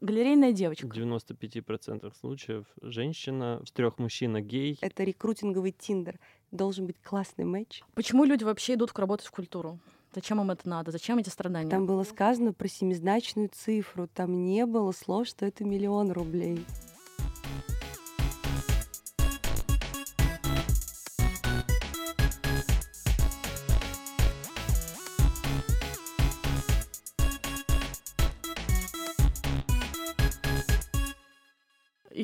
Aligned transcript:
галерейная 0.00 0.52
девочка. 0.52 0.86
В 0.86 0.90
95% 0.90 2.12
случаев 2.20 2.64
женщина, 2.82 3.60
в 3.64 3.70
трех 3.70 3.98
мужчина 3.98 4.40
гей. 4.40 4.78
Это 4.80 5.04
рекрутинговый 5.04 5.72
тиндер. 5.72 6.18
Должен 6.50 6.86
быть 6.86 6.96
классный 7.02 7.44
матч. 7.44 7.82
Почему 7.94 8.24
люди 8.24 8.44
вообще 8.44 8.74
идут 8.74 8.96
работать 8.98 9.26
в 9.26 9.30
культуру? 9.30 9.78
Зачем 10.14 10.40
им 10.40 10.50
это 10.50 10.68
надо? 10.68 10.90
Зачем 10.90 11.18
эти 11.18 11.28
страдания? 11.28 11.70
Там 11.70 11.86
было 11.86 12.02
сказано 12.02 12.52
про 12.52 12.66
семизначную 12.68 13.48
цифру. 13.52 14.08
Там 14.08 14.44
не 14.44 14.66
было 14.66 14.90
слов, 14.90 15.28
что 15.28 15.46
это 15.46 15.64
миллион 15.64 16.10
рублей. 16.10 16.64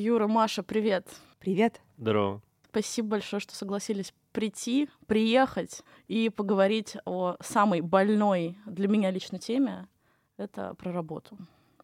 Юра, 0.07 0.27
Маша, 0.27 0.63
привет. 0.63 1.05
Привет. 1.37 1.81
Здорово. 1.97 2.41
Спасибо 2.69 3.09
большое, 3.09 3.41
что 3.41 3.53
согласились 3.53 4.13
прийти, 4.31 4.87
приехать 5.05 5.83
и 6.07 6.29
поговорить 6.29 6.95
о 7.03 7.35
самой 7.41 7.81
больной 7.81 8.57
для 8.65 8.87
меня 8.87 9.11
лично 9.11 9.37
теме. 9.37 9.89
Это 10.37 10.75
про 10.75 10.93
работу. 10.93 11.37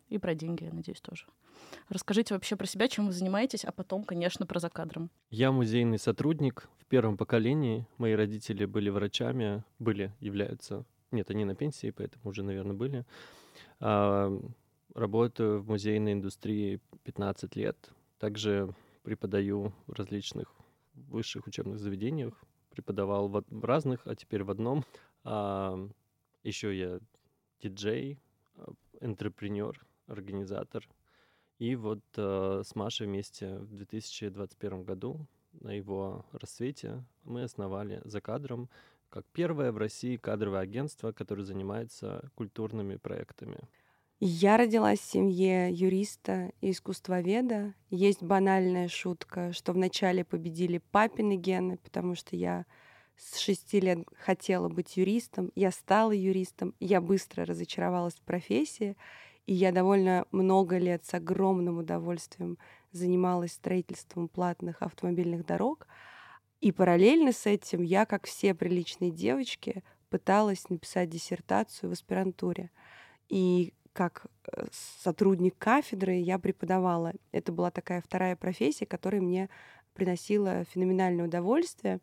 И 0.08 0.20
про 0.20 0.36
деньги, 0.36 0.64
я 0.64 0.72
надеюсь, 0.72 1.02
тоже. 1.02 1.26
Расскажите 1.90 2.34
вообще 2.34 2.56
про 2.56 2.66
себя, 2.66 2.88
чем 2.88 3.08
вы 3.08 3.12
занимаетесь, 3.12 3.66
а 3.66 3.74
потом, 3.74 4.06
конечно, 4.06 4.46
про 4.46 4.62
закадром. 4.62 5.10
Я 5.30 5.52
музейный 5.52 6.00
сотрудник 6.00 6.70
в 6.80 6.86
первом 6.86 7.18
поколении. 7.18 7.86
Мои 7.98 8.14
родители 8.14 8.64
были 8.64 8.90
врачами, 8.90 9.66
были, 9.80 10.14
являются. 10.22 10.86
Нет, 11.12 11.30
они 11.30 11.44
на 11.44 11.56
пенсии, 11.56 11.92
поэтому 11.92 12.30
уже, 12.30 12.42
наверное, 12.42 12.74
были. 12.74 13.06
А, 13.82 14.32
работаю 14.96 15.62
в 15.62 15.68
музейной 15.68 16.14
индустрии 16.14 16.80
15 17.04 17.58
лет. 17.58 17.92
Также 18.24 18.74
преподаю 19.04 19.74
в 19.86 19.92
различных 19.92 20.56
высших 20.94 21.46
учебных 21.46 21.78
заведениях. 21.78 22.42
Преподавал 22.70 23.28
в 23.28 23.66
разных, 23.66 24.08
а 24.08 24.16
теперь 24.16 24.46
в 24.46 24.50
одном. 24.50 24.86
А, 25.26 25.78
еще 26.42 26.74
я 26.74 27.02
диджей, 27.60 28.18
интерпренер, 29.02 29.86
организатор. 30.08 30.88
И 31.60 31.76
вот 31.76 32.00
э, 32.16 32.62
с 32.64 32.74
Машей 32.76 33.08
вместе 33.08 33.58
в 33.58 33.76
2021 33.76 34.86
году 34.86 35.28
на 35.52 35.72
его 35.72 36.26
рассвете 36.32 37.04
мы 37.26 37.44
основали 37.44 38.02
за 38.06 38.22
кадром 38.22 38.70
как 39.10 39.26
первое 39.34 39.74
в 39.74 39.78
России 39.78 40.16
кадровое 40.16 40.62
агентство, 40.62 41.12
которое 41.12 41.44
занимается 41.44 42.32
культурными 42.36 42.96
проектами. 42.96 43.68
Я 44.26 44.56
родилась 44.56 45.02
в 45.02 45.12
семье 45.12 45.70
юриста 45.70 46.54
и 46.62 46.72
искусствоведа. 46.72 47.74
Есть 47.90 48.24
банальная 48.24 48.88
шутка, 48.88 49.52
что 49.52 49.74
вначале 49.74 50.24
победили 50.24 50.78
папины 50.78 51.36
гены, 51.36 51.76
потому 51.76 52.16
что 52.16 52.38
я 52.38 52.66
с 53.18 53.38
шести 53.38 53.82
лет 53.82 54.08
хотела 54.18 54.70
быть 54.70 54.96
юристом, 54.96 55.52
я 55.56 55.72
стала 55.72 56.14
юристом, 56.14 56.74
я 56.80 57.02
быстро 57.02 57.44
разочаровалась 57.44 58.14
в 58.14 58.22
профессии, 58.22 58.96
и 59.46 59.54
я 59.54 59.74
довольно 59.74 60.26
много 60.32 60.78
лет 60.78 61.04
с 61.04 61.14
огромным 61.14 61.80
удовольствием 61.80 62.58
занималась 62.94 63.52
строительством 63.52 64.30
платных 64.30 64.82
автомобильных 64.82 65.46
дорог. 65.46 65.86
И 66.62 66.72
параллельно 66.72 67.34
с 67.34 67.46
этим 67.46 67.82
я, 67.82 68.06
как 68.06 68.26
все 68.26 68.54
приличные 68.54 69.12
девочки, 69.12 69.84
пыталась 70.10 70.70
написать 70.70 71.10
диссертацию 71.10 71.90
в 71.90 71.92
аспирантуре. 71.92 72.72
И 73.28 73.74
как 73.94 74.26
э, 74.52 74.66
сотрудник 74.72 75.58
кафедры 75.58 76.14
я 76.14 76.40
преподавала. 76.40 77.14
Это 77.32 77.52
была 77.52 77.72
такая 77.72 78.02
вторая 78.02 78.36
профессия, 78.36 78.86
которая 78.86 79.22
мне 79.22 79.50
приносила 79.94 80.66
феноменальное 80.66 81.26
удовольствие. 81.26 82.00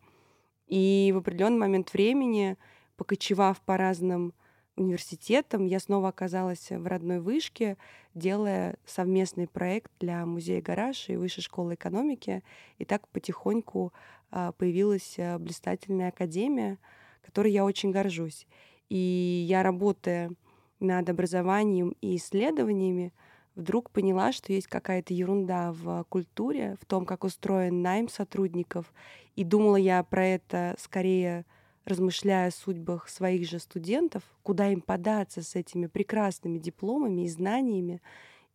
И 0.66 1.10
в 1.12 1.18
определенный 1.18 1.58
момент 1.58 1.92
времени, 1.92 2.56
покочевав 2.96 3.60
по 3.62 3.76
разным 3.76 4.32
университетам, 4.76 5.66
я 5.66 5.80
снова 5.80 6.08
оказалась 6.08 6.70
в 6.70 6.86
родной 6.86 7.20
вышке, 7.20 7.76
делая 8.14 8.76
совместный 8.86 9.48
проект 9.48 9.90
для 9.98 10.24
музея 10.24 10.62
«Гараж» 10.62 11.08
и 11.08 11.16
Высшей 11.16 11.42
школы 11.42 11.74
экономики. 11.74 12.42
И 12.78 12.84
так 12.84 13.06
потихоньку 13.08 13.92
а, 14.30 14.52
появилась 14.52 15.14
э, 15.18 15.38
блистательная 15.38 16.08
академия, 16.08 16.78
которой 17.22 17.52
я 17.52 17.64
очень 17.64 17.90
горжусь. 17.90 18.46
И 18.88 19.44
я, 19.48 19.62
работая 19.62 20.32
над 20.80 21.08
образованием 21.08 21.94
и 22.00 22.16
исследованиями, 22.16 23.12
вдруг 23.54 23.90
поняла, 23.90 24.32
что 24.32 24.52
есть 24.52 24.66
какая-то 24.66 25.14
ерунда 25.14 25.72
в 25.72 26.04
культуре, 26.08 26.76
в 26.80 26.86
том, 26.86 27.04
как 27.04 27.24
устроен 27.24 27.82
найм 27.82 28.08
сотрудников. 28.08 28.92
И 29.36 29.44
думала 29.44 29.76
я 29.76 30.02
про 30.02 30.26
это 30.26 30.74
скорее 30.78 31.44
размышляя 31.84 32.48
о 32.48 32.52
судьбах 32.52 33.08
своих 33.08 33.48
же 33.48 33.58
студентов, 33.58 34.22
куда 34.42 34.70
им 34.70 34.80
податься 34.80 35.42
с 35.42 35.54
этими 35.56 35.86
прекрасными 35.86 36.58
дипломами 36.58 37.22
и 37.22 37.28
знаниями. 37.28 38.00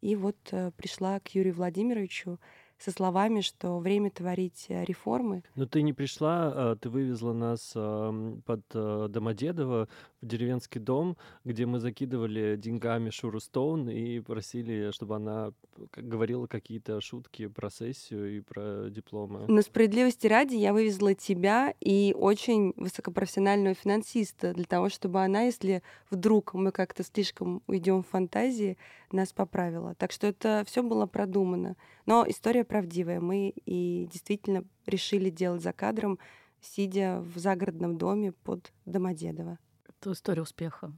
И 0.01 0.15
вот 0.15 0.37
э, 0.51 0.71
пришла 0.77 1.19
к 1.19 1.29
Юрию 1.29 1.55
Владимировичу 1.55 2.39
со 2.85 2.91
словами, 2.91 3.41
что 3.41 3.79
время 3.79 4.11
творить 4.11 4.67
э, 4.69 4.85
реформы. 4.85 5.43
Но 5.55 5.65
ты 5.65 5.81
не 5.81 5.91
пришла, 5.91 6.51
а 6.53 6.75
ты 6.75 6.89
вывезла 6.89 7.33
нас 7.33 7.71
под 7.73 8.61
э, 8.73 9.07
Домодедово 9.09 9.87
в 10.21 10.27
деревенский 10.27 10.79
дом, 10.79 11.17
где 11.43 11.65
мы 11.65 11.79
закидывали 11.79 12.55
деньгами 12.57 13.09
Шуру 13.09 13.39
Стоун 13.39 13.89
и 13.89 14.19
просили, 14.19 14.91
чтобы 14.91 15.15
она 15.15 15.51
говорила 15.95 16.45
какие-то 16.45 17.01
шутки 17.01 17.47
про 17.47 17.71
сессию 17.71 18.37
и 18.37 18.39
про 18.41 18.89
дипломы. 18.89 19.45
Но 19.47 19.61
справедливости 19.61 20.27
ради 20.27 20.55
я 20.55 20.71
вывезла 20.71 21.15
тебя 21.15 21.73
и 21.79 22.13
очень 22.17 22.73
высокопрофессионального 22.75 23.73
финансиста 23.73 24.53
для 24.53 24.65
того, 24.65 24.89
чтобы 24.89 25.23
она, 25.23 25.43
если 25.43 25.81
вдруг 26.11 26.53
мы 26.53 26.71
как-то 26.71 27.03
слишком 27.03 27.63
уйдем 27.65 28.03
в 28.03 28.07
фантазии, 28.07 28.77
нас 29.15 29.33
поправила. 29.33 29.95
Так 29.95 30.11
что 30.11 30.27
это 30.27 30.63
все 30.65 30.83
было 30.83 31.05
продумано. 31.05 31.75
Но 32.05 32.25
история 32.27 32.63
правдивая. 32.63 33.19
Мы 33.19 33.53
и 33.65 34.07
действительно 34.11 34.63
решили 34.85 35.29
делать 35.29 35.61
за 35.63 35.73
кадром, 35.73 36.19
сидя 36.61 37.21
в 37.21 37.37
загородном 37.37 37.97
доме 37.97 38.31
под 38.31 38.71
Домодедово. 38.85 39.57
Это 39.87 40.11
история 40.11 40.41
успеха. 40.41 40.91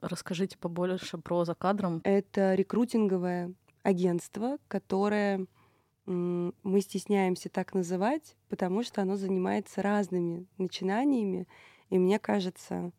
Расскажите 0.00 0.58
побольше 0.58 1.18
про 1.18 1.44
за 1.44 1.54
кадром. 1.54 2.00
Это 2.04 2.54
рекрутинговое 2.54 3.54
агентство, 3.82 4.58
которое 4.68 5.46
мы 6.06 6.80
стесняемся 6.80 7.48
так 7.48 7.74
называть, 7.74 8.36
потому 8.48 8.82
что 8.82 9.02
оно 9.02 9.16
занимается 9.16 9.82
разными 9.82 10.46
начинаниями. 10.56 11.48
И 11.90 11.98
мне 11.98 12.18
кажется, 12.18 12.92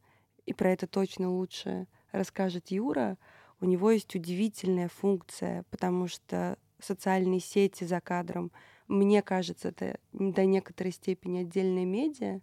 и 0.46 0.54
про 0.54 0.72
это 0.72 0.88
точно 0.88 1.30
лучше 1.30 1.88
расскажет 2.12 2.70
Юра, 2.70 3.18
у 3.60 3.66
него 3.66 3.92
есть 3.92 4.16
удивительная 4.16 4.90
функция, 4.90 5.64
потому 5.70 6.08
что 6.08 6.58
социальные 6.80 7.40
сети 7.40 7.84
за 7.84 8.00
кадром, 8.02 8.52
мне 8.88 9.22
кажется, 9.22 9.70
это 9.70 10.00
до 10.14 10.46
некоторой 10.46 10.92
степени 10.92 11.40
отдельная 11.40 11.86
медиа, 11.86 12.42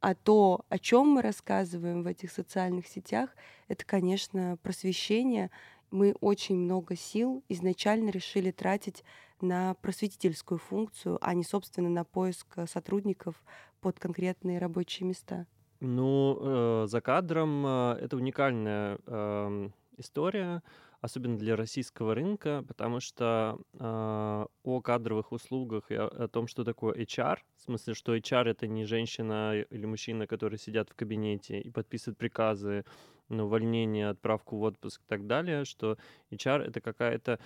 а 0.00 0.14
то, 0.14 0.64
о 0.68 0.78
чем 0.78 1.08
мы 1.08 1.22
рассказываем 1.22 2.02
в 2.02 2.06
этих 2.06 2.32
социальных 2.32 2.88
сетях, 2.88 3.30
это, 3.68 3.84
конечно, 3.84 4.58
просвещение. 4.62 5.50
Мы 5.90 6.14
очень 6.20 6.56
много 6.56 6.96
сил 6.96 7.44
изначально 7.48 8.10
решили 8.10 8.50
тратить 8.50 9.04
на 9.40 9.74
просветительскую 9.74 10.58
функцию, 10.58 11.18
а 11.20 11.34
не, 11.34 11.44
собственно, 11.44 11.88
на 11.88 12.04
поиск 12.04 12.46
сотрудников 12.66 13.42
под 13.80 13.98
конкретные 13.98 14.58
рабочие 14.58 15.06
места. 15.06 15.46
Ну, 15.80 16.38
э, 16.40 16.86
за 16.86 17.00
кадром 17.00 17.66
э, 17.66 17.98
это 18.02 18.16
уникальная 18.16 18.98
э, 19.04 19.68
история, 20.02 20.62
особенно 21.00 21.38
для 21.38 21.56
российского 21.56 22.14
рынка, 22.14 22.64
потому 22.68 23.00
что 23.00 23.58
э, 23.74 24.46
о 24.64 24.80
кадровых 24.82 25.32
услугах 25.32 25.90
и 25.90 25.94
о, 25.94 26.06
о 26.06 26.28
том, 26.28 26.46
что 26.46 26.64
такое 26.64 26.94
HR, 26.94 27.38
в 27.56 27.62
смысле, 27.62 27.94
что 27.94 28.14
HR 28.14 28.50
это 28.50 28.66
не 28.66 28.84
женщина 28.84 29.54
или 29.58 29.86
мужчина, 29.86 30.26
которые 30.26 30.58
сидят 30.58 30.90
в 30.90 30.94
кабинете 30.94 31.60
и 31.60 31.70
подписывают 31.70 32.18
приказы 32.18 32.84
на 33.28 33.44
увольнение, 33.44 34.10
отправку 34.10 34.58
в 34.58 34.62
отпуск 34.62 35.00
и 35.00 35.08
так 35.08 35.26
далее, 35.26 35.64
что 35.64 35.96
HR 36.30 36.68
это 36.68 36.80
какая-то 36.80 37.40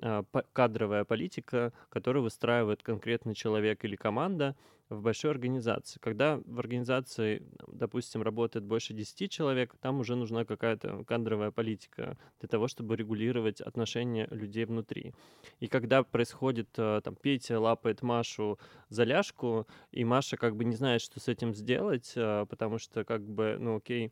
а, 0.00 0.24
кадровая 0.52 1.04
политика, 1.04 1.72
которую 1.90 2.22
выстраивает 2.22 2.82
конкретный 2.82 3.34
человек 3.34 3.84
или 3.84 3.96
команда 3.96 4.56
в 4.92 5.02
большой 5.02 5.30
организации. 5.30 5.98
Когда 6.00 6.40
в 6.44 6.58
организации, 6.58 7.42
допустим, 7.68 8.22
работает 8.22 8.64
больше 8.64 8.94
10 8.94 9.30
человек, 9.30 9.74
там 9.80 10.00
уже 10.00 10.16
нужна 10.16 10.44
какая-то 10.44 11.04
кадровая 11.04 11.50
политика 11.50 12.18
для 12.40 12.48
того, 12.48 12.68
чтобы 12.68 12.96
регулировать 12.96 13.60
отношения 13.60 14.28
людей 14.30 14.64
внутри. 14.64 15.14
И 15.60 15.68
когда 15.68 16.02
происходит, 16.02 16.68
а, 16.76 17.00
там, 17.00 17.16
Петя 17.16 17.58
лапает 17.58 18.02
Машу 18.02 18.58
за 18.88 19.04
ляжку, 19.04 19.66
и 19.90 20.04
Маша 20.04 20.36
как 20.36 20.56
бы 20.56 20.64
не 20.64 20.76
знает, 20.76 21.00
что 21.00 21.20
с 21.20 21.28
этим 21.28 21.54
сделать, 21.54 22.12
а, 22.16 22.46
потому 22.46 22.78
что 22.78 23.04
как 23.04 23.22
бы, 23.22 23.56
ну 23.58 23.76
окей, 23.76 24.06
э, 24.06 24.10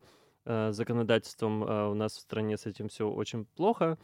законодательством 0.73 1.64
э, 1.64 1.91
у 1.91 1.94
нас 1.94 2.17
в 2.17 2.20
стране 2.20 2.56
с 2.56 2.67
этим 2.67 2.88
все 2.88 3.08
очень 3.08 3.44
плохо, 3.44 3.99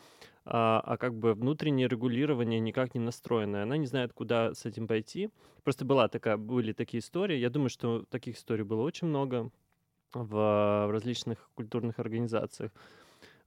а, 0.44 0.81
а 0.84 0.96
как 0.96 1.14
бы 1.14 1.34
внутреннее 1.34 1.88
регулирование 1.88 2.60
никак 2.60 2.94
не 2.94 3.00
настроенное. 3.00 3.64
Она 3.64 3.76
не 3.76 3.87
знает, 3.87 4.12
куда 4.12 4.54
с 4.54 4.64
этим 4.64 4.87
пойти. 4.87 5.31
Просто 5.64 5.84
была 5.84 6.08
такая, 6.08 6.37
были 6.37 6.72
такие 6.72 7.00
истории. 7.00 7.37
Я 7.37 7.50
думаю, 7.50 7.70
что 7.70 8.04
таких 8.10 8.37
историй 8.37 8.64
было 8.64 8.82
очень 8.82 9.08
много 9.08 9.50
в 10.12 10.88
различных 10.90 11.50
культурных 11.54 11.98
организациях. 11.98 12.70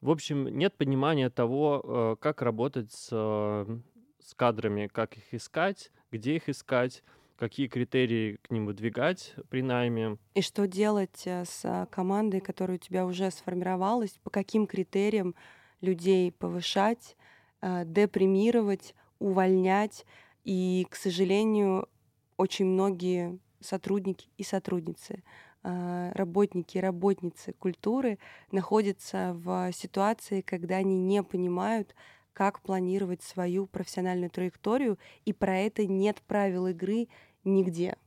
В 0.02 0.10
общем, 0.10 0.48
нет 0.48 0.76
понимания 0.76 1.30
того, 1.30 1.82
э, 1.84 2.16
как 2.22 2.42
работать 2.42 2.92
с, 2.92 3.08
с 3.10 4.34
кадрами, 4.36 4.88
как 4.88 5.18
их 5.18 5.34
искать, 5.34 5.92
где 6.12 6.36
их 6.36 6.50
искать, 6.50 7.04
какие 7.40 7.68
критерии 7.68 8.38
к 8.42 8.52
ним 8.52 8.66
выдвигать 8.66 9.34
при 9.50 9.62
найме. 9.62 10.18
И 10.36 10.42
что 10.42 10.68
делать 10.68 11.24
э, 11.26 11.46
с 11.46 11.62
а, 11.64 11.86
командой, 11.86 12.42
которая 12.42 12.76
у 12.76 12.80
тебя 12.80 13.06
уже 13.06 13.32
сформировалась, 13.32 14.12
по 14.24 14.30
каким 14.30 14.68
критериям 14.68 15.36
людей 15.80 16.34
повышать, 16.34 17.16
э, 17.62 17.84
депримировать, 17.86 18.94
увольнять. 19.20 20.06
И, 20.44 20.86
к 20.90 20.96
сожалению, 20.96 21.88
очень 22.36 22.66
многие 22.66 23.40
сотрудники 23.62 24.28
и 24.38 24.44
сотрудницы, 24.44 25.24
э, 25.64 26.12
работники 26.16 26.78
и 26.78 26.82
работницы 26.82 27.54
культуры 27.54 28.20
находятся 28.52 29.32
в 29.34 29.72
ситуации, 29.72 30.42
когда 30.42 30.76
они 30.76 30.98
не 30.98 31.24
понимают, 31.24 31.96
как 32.40 32.62
планировать 32.62 33.22
свою 33.22 33.68
профессиональную 33.68 34.30
траекторию, 34.30 34.98
и 35.26 35.34
про 35.34 35.58
это 35.58 35.86
нет 35.86 36.22
правил 36.22 36.68
игры 36.68 37.10
нигде. 37.44 37.98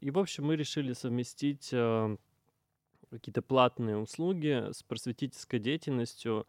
И, 0.00 0.10
в 0.10 0.18
общем, 0.18 0.44
мы 0.44 0.56
решили 0.56 0.92
совместить 0.92 1.70
э, 1.72 2.16
какие-то 3.10 3.42
платные 3.42 3.96
услуги 3.96 4.70
с 4.72 4.82
просветительской 4.82 5.58
деятельностью, 5.58 6.46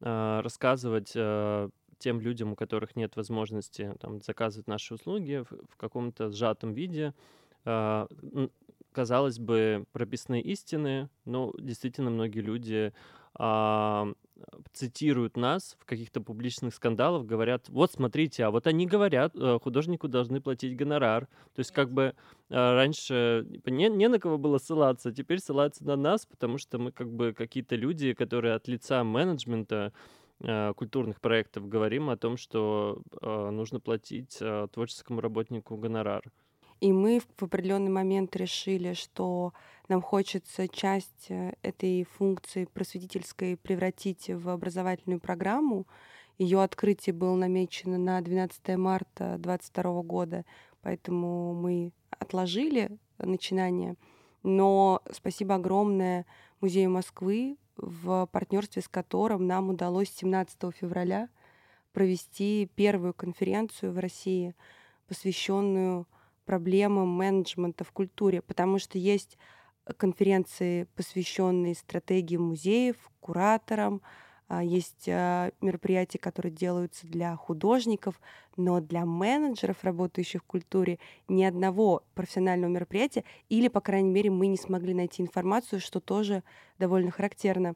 э, 0.00 0.40
рассказывать 0.42 1.12
э, 1.14 1.70
тем 1.98 2.20
людям, 2.20 2.52
у 2.52 2.56
которых 2.56 2.96
нет 2.96 3.16
возможности 3.16 3.94
там, 4.00 4.20
заказывать 4.22 4.66
наши 4.66 4.94
услуги 4.94 5.44
в, 5.48 5.72
в 5.72 5.76
каком-то 5.76 6.30
сжатом 6.30 6.72
виде. 6.72 7.14
Э, 7.64 8.06
казалось 8.92 9.38
бы, 9.38 9.86
прописные 9.92 10.42
истины, 10.42 11.08
но 11.24 11.52
действительно 11.58 12.10
многие 12.10 12.40
люди 12.40 12.92
э, 13.38 14.14
цитируют 14.72 15.36
нас 15.36 15.76
в 15.80 15.84
каких-то 15.84 16.20
публичных 16.20 16.74
скандалах, 16.74 17.26
говорят, 17.26 17.68
вот 17.68 17.92
смотрите, 17.92 18.44
а 18.44 18.50
вот 18.50 18.66
они 18.66 18.86
говорят, 18.86 19.34
э, 19.34 19.58
художнику 19.62 20.08
должны 20.08 20.40
платить 20.40 20.76
гонорар. 20.76 21.26
То 21.54 21.60
есть 21.60 21.72
как 21.72 21.92
бы 21.92 22.14
э, 22.48 22.54
раньше 22.54 23.46
не, 23.66 23.88
не 23.88 24.08
на 24.08 24.18
кого 24.18 24.38
было 24.38 24.58
ссылаться, 24.58 25.12
теперь 25.12 25.40
ссылаются 25.40 25.84
на 25.84 25.96
нас, 25.96 26.26
потому 26.26 26.58
что 26.58 26.78
мы 26.78 26.92
как 26.92 27.10
бы 27.10 27.32
какие-то 27.32 27.76
люди, 27.76 28.12
которые 28.14 28.54
от 28.54 28.68
лица 28.68 29.02
менеджмента 29.04 29.92
э, 30.40 30.72
культурных 30.74 31.20
проектов 31.20 31.68
говорим 31.68 32.10
о 32.10 32.16
том, 32.16 32.36
что 32.36 33.02
нужно 33.20 33.80
платить 33.80 34.38
творческому 34.72 35.20
работнику 35.20 35.76
гонорар. 35.76 36.22
И 36.80 36.92
мы 36.92 37.20
в 37.36 37.42
определенный 37.42 37.90
момент 37.90 38.36
решили, 38.36 38.92
что 38.92 39.52
нам 39.88 40.00
хочется 40.00 40.68
часть 40.68 41.26
э, 41.28 41.54
этой 41.62 42.04
функции 42.04 42.66
просветительской 42.66 43.56
превратить 43.56 44.28
в 44.28 44.48
образовательную 44.48 45.18
программу. 45.18 45.86
Ее 46.36 46.62
открытие 46.62 47.14
было 47.14 47.34
намечено 47.34 47.98
на 47.98 48.20
12 48.20 48.76
марта 48.76 49.38
2022 49.38 50.02
года, 50.02 50.44
поэтому 50.82 51.52
мы 51.52 51.92
отложили 52.10 52.96
начинание. 53.18 53.96
Но 54.44 55.02
спасибо 55.10 55.56
огромное 55.56 56.26
Музею 56.60 56.90
Москвы, 56.90 57.56
в 57.76 58.28
партнерстве 58.30 58.82
с 58.82 58.88
которым 58.88 59.46
нам 59.46 59.70
удалось 59.70 60.10
17 60.10 60.74
февраля 60.76 61.28
провести 61.92 62.70
первую 62.76 63.14
конференцию 63.14 63.92
в 63.92 63.98
России, 63.98 64.54
посвященную 65.08 66.06
проблемам 66.48 67.10
менеджмента 67.10 67.84
в 67.84 67.92
культуре, 67.92 68.40
потому 68.40 68.78
что 68.78 68.96
есть 68.96 69.36
конференции, 69.98 70.84
посвященные 70.96 71.74
стратегии 71.74 72.38
музеев, 72.38 72.96
кураторам, 73.20 74.00
а, 74.48 74.64
есть 74.64 75.06
а, 75.10 75.50
мероприятия, 75.60 76.18
которые 76.18 76.50
делаются 76.50 77.06
для 77.06 77.36
художников, 77.36 78.18
но 78.56 78.80
для 78.80 79.04
менеджеров, 79.04 79.84
работающих 79.84 80.40
в 80.40 80.46
культуре, 80.46 80.98
ни 81.28 81.44
одного 81.44 82.02
профессионального 82.14 82.70
мероприятия, 82.70 83.24
или, 83.50 83.68
по 83.68 83.82
крайней 83.82 84.08
мере, 84.08 84.30
мы 84.30 84.46
не 84.46 84.56
смогли 84.56 84.94
найти 84.94 85.20
информацию, 85.20 85.80
что 85.80 86.00
тоже 86.00 86.42
довольно 86.78 87.10
характерно, 87.10 87.74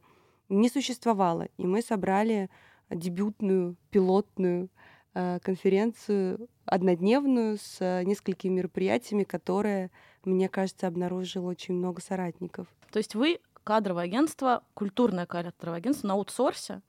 не 0.48 0.70
существовало. 0.70 1.48
И 1.58 1.66
мы 1.66 1.82
собрали 1.82 2.48
дебютную, 2.88 3.76
пилотную 3.90 4.70
Э, 4.70 4.91
конференцию 5.14 6.48
однодневную 6.64 7.58
с 7.58 7.78
э, 7.80 8.02
несколькими 8.04 8.54
мероприятиями, 8.54 9.24
которые, 9.24 9.90
мне 10.24 10.48
кажется, 10.48 10.86
обнаружило 10.86 11.48
очень 11.48 11.74
много 11.74 12.00
соратников. 12.00 12.66
То 12.90 12.98
есть 12.98 13.14
вы 13.14 13.40
кадровое 13.64 14.04
агентство, 14.04 14.64
культурное 14.74 15.26
кадровое 15.26 15.78
агентство 15.78 16.08
на 16.08 16.14
аутсорсе? 16.14 16.82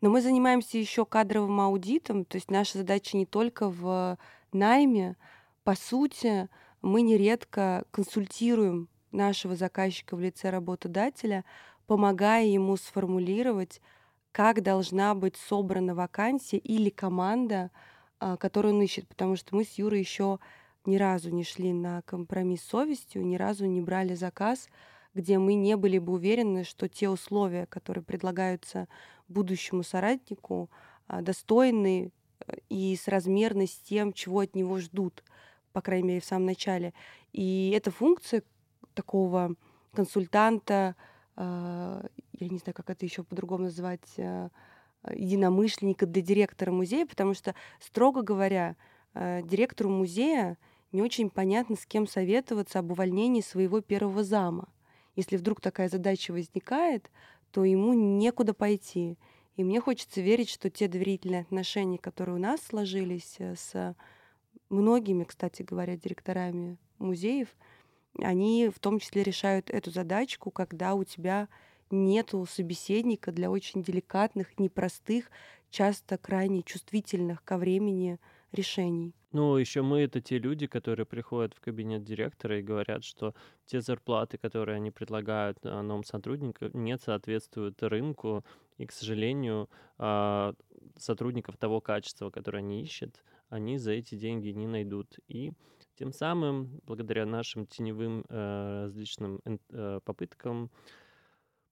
Но 0.00 0.10
мы 0.10 0.20
занимаемся 0.20 0.78
еще 0.78 1.04
кадровым 1.04 1.60
аудитом, 1.60 2.24
то 2.24 2.36
есть 2.36 2.50
наша 2.50 2.78
задача 2.78 3.16
не 3.16 3.26
только 3.26 3.68
в 3.68 4.16
найме. 4.52 5.16
По 5.64 5.74
сути, 5.74 6.48
мы 6.82 7.02
нередко 7.02 7.84
консультируем 7.90 8.88
нашего 9.10 9.56
заказчика 9.56 10.14
в 10.14 10.20
лице 10.20 10.50
работодателя, 10.50 11.44
помогая 11.86 12.44
ему 12.44 12.76
сформулировать 12.76 13.80
как 14.32 14.62
должна 14.62 15.14
быть 15.14 15.36
собрана 15.36 15.94
вакансия 15.94 16.58
или 16.58 16.90
команда, 16.90 17.70
а, 18.20 18.36
которую 18.36 18.74
он 18.74 18.82
ищет, 18.82 19.08
потому 19.08 19.36
что 19.36 19.54
мы 19.54 19.64
с 19.64 19.78
Юрой 19.78 20.00
еще 20.00 20.38
ни 20.84 20.96
разу 20.96 21.30
не 21.30 21.44
шли 21.44 21.72
на 21.72 22.02
компромисс 22.02 22.62
с 22.62 22.68
совестью, 22.68 23.26
ни 23.26 23.36
разу 23.36 23.66
не 23.66 23.80
брали 23.80 24.14
заказ, 24.14 24.68
где 25.14 25.38
мы 25.38 25.54
не 25.54 25.76
были 25.76 25.98
бы 25.98 26.14
уверены, 26.14 26.64
что 26.64 26.88
те 26.88 27.08
условия, 27.08 27.66
которые 27.66 28.04
предлагаются 28.04 28.88
будущему 29.28 29.82
соратнику, 29.82 30.70
а, 31.06 31.22
достойны 31.22 32.12
э, 32.46 32.56
и 32.68 32.96
соразмерны 32.96 33.66
с 33.66 33.76
тем, 33.76 34.12
чего 34.12 34.40
от 34.40 34.54
него 34.54 34.78
ждут, 34.78 35.24
по 35.72 35.80
крайней 35.80 36.08
мере, 36.08 36.20
в 36.20 36.24
самом 36.24 36.46
начале. 36.46 36.94
И 37.32 37.72
эта 37.76 37.90
функция 37.90 38.42
такого 38.94 39.54
консультанта, 39.92 40.96
я 41.38 42.48
не 42.48 42.58
знаю, 42.58 42.74
как 42.74 42.90
это 42.90 43.04
еще 43.04 43.22
по-другому 43.22 43.64
называть, 43.64 44.18
а, 44.18 44.50
единомышленника 45.14 46.06
для 46.06 46.22
директора 46.22 46.72
музея, 46.72 47.06
потому 47.06 47.34
что, 47.34 47.54
строго 47.80 48.22
говоря, 48.22 48.76
а, 49.14 49.42
директору 49.42 49.90
музея 49.90 50.58
не 50.92 51.02
очень 51.02 51.30
понятно, 51.30 51.76
с 51.76 51.86
кем 51.86 52.06
советоваться 52.06 52.78
об 52.78 52.90
увольнении 52.90 53.40
своего 53.40 53.80
первого 53.80 54.24
зама. 54.24 54.68
Если 55.16 55.36
вдруг 55.36 55.60
такая 55.60 55.88
задача 55.88 56.32
возникает, 56.32 57.10
то 57.50 57.64
ему 57.64 57.92
некуда 57.92 58.54
пойти. 58.54 59.18
И 59.56 59.64
мне 59.64 59.80
хочется 59.80 60.20
верить, 60.20 60.48
что 60.48 60.70
те 60.70 60.86
доверительные 60.86 61.40
отношения, 61.42 61.98
которые 61.98 62.36
у 62.36 62.40
нас 62.40 62.60
сложились 62.60 63.36
э, 63.38 63.54
с 63.56 63.96
многими, 64.70 65.24
кстати 65.24 65.62
говоря, 65.62 65.96
директорами 65.96 66.78
музеев, 66.98 67.48
они 68.22 68.68
в 68.74 68.78
том 68.80 68.98
числе 68.98 69.22
решают 69.22 69.70
эту 69.70 69.90
задачку, 69.90 70.50
когда 70.50 70.94
у 70.94 71.04
тебя 71.04 71.48
нету 71.90 72.44
собеседника 72.46 73.32
для 73.32 73.50
очень 73.50 73.82
деликатных, 73.82 74.58
непростых, 74.58 75.30
часто 75.70 76.18
крайне 76.18 76.62
чувствительных 76.62 77.44
ко 77.44 77.58
времени 77.58 78.18
решений. 78.52 79.14
Ну, 79.32 79.56
еще 79.56 79.82
мы 79.82 80.00
это 80.00 80.22
те 80.22 80.38
люди, 80.38 80.66
которые 80.66 81.04
приходят 81.04 81.52
в 81.54 81.60
кабинет 81.60 82.02
директора 82.02 82.58
и 82.58 82.62
говорят, 82.62 83.04
что 83.04 83.34
те 83.66 83.82
зарплаты, 83.82 84.38
которые 84.38 84.76
они 84.76 84.90
предлагают 84.90 85.58
а, 85.64 85.82
новым 85.82 86.02
сотрудникам, 86.04 86.70
не 86.72 86.96
соответствуют 86.96 87.82
рынку, 87.82 88.42
и, 88.78 88.86
к 88.86 88.92
сожалению, 88.92 89.68
а, 89.98 90.54
сотрудников 90.96 91.58
того 91.58 91.82
качества, 91.82 92.30
которое 92.30 92.58
они 92.58 92.82
ищут, 92.82 93.22
они 93.50 93.76
за 93.76 93.92
эти 93.92 94.14
деньги 94.14 94.48
не 94.48 94.66
найдут. 94.66 95.18
И 95.28 95.52
тем 95.98 96.12
самым, 96.12 96.80
благодаря 96.86 97.26
нашим 97.26 97.66
теневым 97.66 98.24
э, 98.28 98.84
различным 98.84 99.40
э, 99.44 100.00
попыткам, 100.04 100.70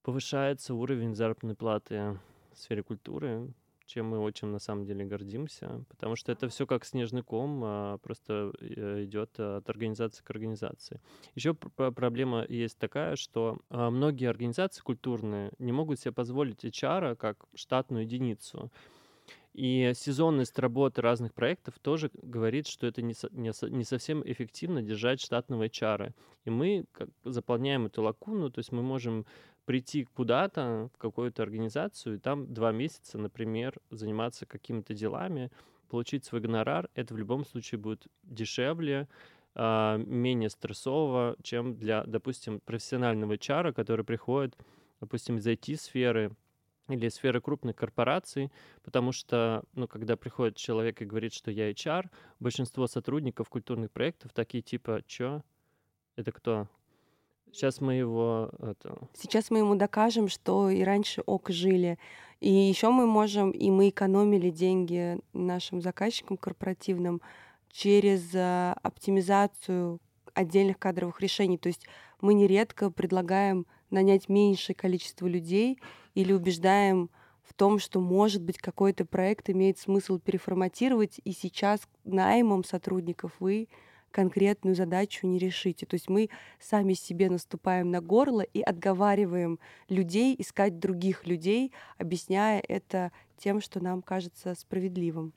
повышается 0.03 0.73
уровень 0.73 1.15
заработной 1.15 1.55
платы 1.55 2.19
в 2.51 2.57
сфере 2.57 2.83
культуры, 2.83 3.53
чем 3.85 4.07
мы 4.07 4.19
очень 4.19 4.49
на 4.49 4.59
самом 4.59 4.85
деле 4.85 5.05
гордимся, 5.05 5.85
потому 5.87 6.17
что 6.17 6.33
это 6.33 6.49
все 6.49 6.67
как 6.67 6.83
снежный 6.83 7.23
ком, 7.23 7.61
а 7.63 7.97
просто 7.99 8.51
э, 8.59 9.05
идет 9.05 9.39
от 9.39 9.69
организации 9.69 10.23
к 10.23 10.29
организации. 10.29 10.99
Еще 11.35 11.53
проблема 11.53 12.45
есть 12.49 12.77
такая, 12.77 13.15
что 13.15 13.59
а, 13.69 13.89
многие 13.89 14.29
организации 14.29 14.81
культурные 14.81 15.53
не 15.57 15.71
могут 15.71 16.01
себе 16.01 16.11
позволить 16.11 16.65
HR 16.65 17.15
как 17.15 17.45
штатную 17.55 18.03
единицу. 18.03 18.71
И 19.57 19.91
сезонность 19.95 20.59
работы 20.59 21.01
разных 21.01 21.33
проектов 21.33 21.79
тоже 21.79 22.11
говорит, 22.13 22.67
что 22.67 22.85
это 22.85 23.01
не, 23.01 23.15
со- 23.15 23.29
не, 23.31 23.51
со- 23.53 23.71
не 23.71 23.83
совсем 23.83 24.21
эффективно 24.23 24.83
держать 24.83 25.19
штатного 25.19 25.65
HR. 25.65 26.13
И 26.45 26.51
мы 26.51 26.85
как, 26.91 27.09
заполняем 27.23 27.87
эту 27.87 28.03
лакуну, 28.03 28.51
то 28.51 28.59
есть 28.59 28.71
мы 28.71 28.83
можем 28.83 29.25
прийти 29.65 30.03
куда-то, 30.03 30.91
в 30.93 30.97
какую-то 30.99 31.41
организацию, 31.41 32.15
и 32.17 32.19
там 32.19 32.53
два 32.53 32.71
месяца, 32.71 33.17
например, 33.17 33.73
заниматься 33.89 34.45
какими-то 34.45 34.93
делами, 34.93 35.49
получить 35.89 36.23
свой 36.23 36.39
гонорар. 36.39 36.87
Это 36.93 37.15
в 37.15 37.17
любом 37.17 37.43
случае 37.43 37.79
будет 37.79 38.05
дешевле, 38.21 39.07
а, 39.55 39.97
менее 39.97 40.51
стрессово, 40.51 41.35
чем 41.41 41.75
для, 41.75 42.03
допустим, 42.03 42.59
профессионального 42.59 43.33
HR, 43.33 43.73
который 43.73 44.05
приходит, 44.05 44.55
допустим, 45.01 45.37
из 45.37 45.47
IT-сферы, 45.47 46.35
или 46.87 47.09
сферы 47.09 47.41
крупных 47.41 47.75
корпораций, 47.75 48.51
потому 48.83 49.11
что, 49.11 49.63
ну, 49.73 49.87
когда 49.87 50.15
приходит 50.15 50.55
человек 50.55 51.01
и 51.01 51.05
говорит, 51.05 51.33
что 51.33 51.51
я 51.51 51.71
HR, 51.71 52.09
большинство 52.39 52.87
сотрудников 52.87 53.49
культурных 53.49 53.91
проектов 53.91 54.33
такие 54.33 54.61
типа, 54.61 55.01
чё? 55.05 55.43
Это 56.15 56.31
кто? 56.31 56.67
Сейчас 57.51 57.81
мы 57.81 57.93
его... 57.93 58.51
Это... 58.59 58.97
Сейчас 59.13 59.49
мы 59.49 59.59
ему 59.59 59.75
докажем, 59.75 60.27
что 60.27 60.69
и 60.69 60.83
раньше 60.83 61.21
ок 61.21 61.49
жили. 61.49 61.97
И 62.39 62.51
еще 62.51 62.89
мы 62.89 63.07
можем, 63.07 63.51
и 63.51 63.71
мы 63.71 63.89
экономили 63.89 64.49
деньги 64.49 65.17
нашим 65.33 65.81
заказчикам 65.81 66.37
корпоративным 66.37 67.21
через 67.71 68.33
э, 68.35 68.73
оптимизацию 68.83 69.99
отдельных 70.33 70.77
кадровых 70.77 71.19
решений. 71.21 71.57
То 71.57 71.67
есть 71.67 71.87
мы 72.21 72.33
нередко 72.33 72.91
предлагаем 72.91 73.65
нанять 73.89 74.29
меньшее 74.29 74.75
количество 74.75 75.27
людей 75.27 75.79
или 76.13 76.33
убеждаем 76.33 77.09
в 77.43 77.53
том, 77.53 77.79
что, 77.79 77.99
может 77.99 78.41
быть, 78.41 78.57
какой-то 78.57 79.05
проект 79.05 79.49
имеет 79.49 79.79
смысл 79.79 80.19
переформатировать, 80.19 81.21
и 81.23 81.31
сейчас 81.31 81.81
наймом 82.03 82.63
сотрудников 82.63 83.33
вы 83.39 83.69
конкретную 84.11 84.75
задачу 84.75 85.27
не 85.27 85.37
решите. 85.37 85.85
То 85.85 85.93
есть 85.93 86.09
мы 86.09 86.29
сами 86.59 86.93
себе 86.93 87.29
наступаем 87.29 87.91
на 87.91 88.01
горло 88.01 88.41
и 88.41 88.61
отговариваем 88.61 89.59
людей 89.89 90.35
искать 90.37 90.79
других 90.79 91.27
людей, 91.27 91.71
объясняя 91.97 92.61
это 92.67 93.11
тем, 93.37 93.61
что 93.61 93.79
нам 93.79 94.01
кажется 94.01 94.55
справедливым. 94.55 95.33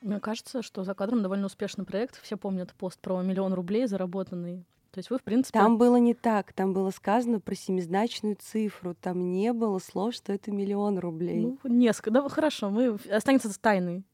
Мне 0.00 0.18
кажется, 0.18 0.62
что 0.62 0.82
за 0.82 0.94
кадром 0.94 1.22
довольно 1.22 1.46
успешный 1.46 1.84
проект. 1.84 2.20
Все 2.20 2.36
помнят 2.36 2.74
пост 2.74 2.98
про 2.98 3.22
миллион 3.22 3.52
рублей 3.52 3.86
заработанный. 3.86 4.64
То 4.92 4.98
есть 4.98 5.08
вы, 5.08 5.18
в 5.18 5.22
принципе... 5.22 5.58
Там 5.58 5.78
было 5.78 5.96
не 5.96 6.12
так. 6.12 6.52
Там 6.52 6.74
было 6.74 6.90
сказано 6.90 7.40
про 7.40 7.54
семизначную 7.54 8.36
цифру. 8.38 8.94
Там 8.94 9.32
не 9.32 9.52
было 9.54 9.78
слов, 9.78 10.14
что 10.14 10.32
это 10.32 10.52
миллион 10.52 10.98
рублей. 10.98 11.40
Ну, 11.40 11.58
несколько. 11.64 12.10
Да, 12.10 12.28
хорошо, 12.28 12.68
мы... 12.68 12.98
останется 13.10 13.58
тайной. 13.58 14.04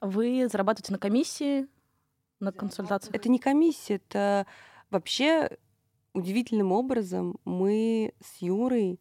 Вы 0.00 0.48
зарабатываете 0.50 0.92
на 0.92 0.98
комиссии, 0.98 1.68
на 2.40 2.50
консультациях? 2.50 3.14
Это 3.14 3.28
не 3.28 3.38
комиссия, 3.38 3.96
это 3.96 4.46
вообще 4.88 5.58
удивительным 6.14 6.72
образом 6.72 7.36
мы 7.44 8.14
с 8.24 8.40
Юрой 8.40 8.98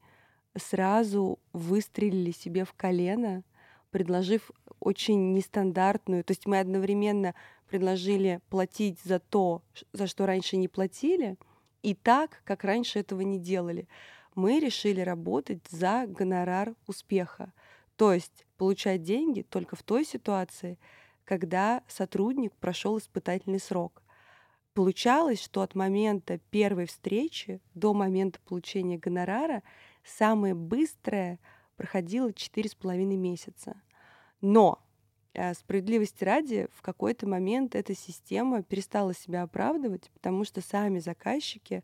сразу 0.58 1.40
выстрелили 1.54 2.32
себе 2.32 2.66
в 2.66 2.74
колено, 2.74 3.44
предложив 3.92 4.52
очень 4.80 5.34
нестандартную, 5.34 6.24
то 6.24 6.32
есть 6.32 6.46
мы 6.46 6.60
одновременно 6.60 7.34
предложили 7.70 8.42
платить 8.50 9.00
за 9.04 9.20
то, 9.20 9.62
за 9.94 10.08
что 10.08 10.26
раньше 10.26 10.58
не 10.58 10.68
платили, 10.68 11.38
и 11.82 11.94
так, 11.94 12.42
как 12.44 12.64
раньше 12.64 13.00
этого 13.00 13.22
не 13.22 13.40
делали. 13.40 13.88
Мы 14.36 14.60
решили 14.60 15.02
работать 15.02 15.66
за 15.70 16.06
гонорар 16.08 16.76
успеха, 16.88 17.54
то 17.96 18.12
есть 18.12 18.46
получать 18.58 19.04
деньги 19.04 19.44
только 19.44 19.76
в 19.76 19.84
той 19.84 20.04
ситуации, 20.04 20.78
когда 21.24 21.84
сотрудник 21.88 22.54
прошел 22.56 22.98
испытательный 22.98 23.60
срок. 23.60 24.04
Получалось, 24.74 25.42
что 25.42 25.62
от 25.62 25.76
момента 25.76 26.40
первой 26.50 26.86
встречи 26.86 27.62
до 27.74 27.94
момента 27.94 28.40
получения 28.42 28.98
гонорара 28.98 29.64
самое 30.04 30.54
быстрое 30.54 31.40
проходило 31.76 32.30
4,5 32.30 32.96
месяца. 33.16 33.82
Но 34.42 34.80
справедливости 35.54 36.24
ради, 36.24 36.68
в 36.74 36.82
какой-то 36.82 37.28
момент 37.28 37.76
эта 37.76 37.96
система 37.96 38.62
перестала 38.62 39.14
себя 39.14 39.44
оправдывать, 39.44 40.10
потому 40.12 40.44
что 40.44 40.62
сами 40.62 41.00
заказчики 41.00 41.84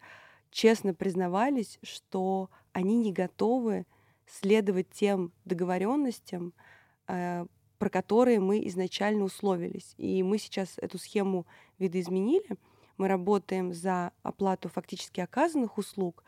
честно 0.51 0.93
признавались, 0.93 1.79
что 1.83 2.49
они 2.73 2.97
не 2.97 3.13
готовы 3.13 3.85
следовать 4.27 4.89
тем 4.89 5.31
договоренностям, 5.45 6.53
э, 7.07 7.45
про 7.77 7.89
которые 7.89 8.39
мы 8.39 8.65
изначально 8.67 9.23
условились. 9.23 9.93
И 9.97 10.23
мы 10.23 10.37
сейчас 10.37 10.77
эту 10.77 10.97
схему 10.97 11.45
видоизменили. 11.77 12.57
Мы 12.97 13.07
работаем 13.07 13.73
за 13.73 14.11
оплату 14.23 14.69
фактически 14.69 15.19
оказанных 15.19 15.77
услуг, 15.77 16.23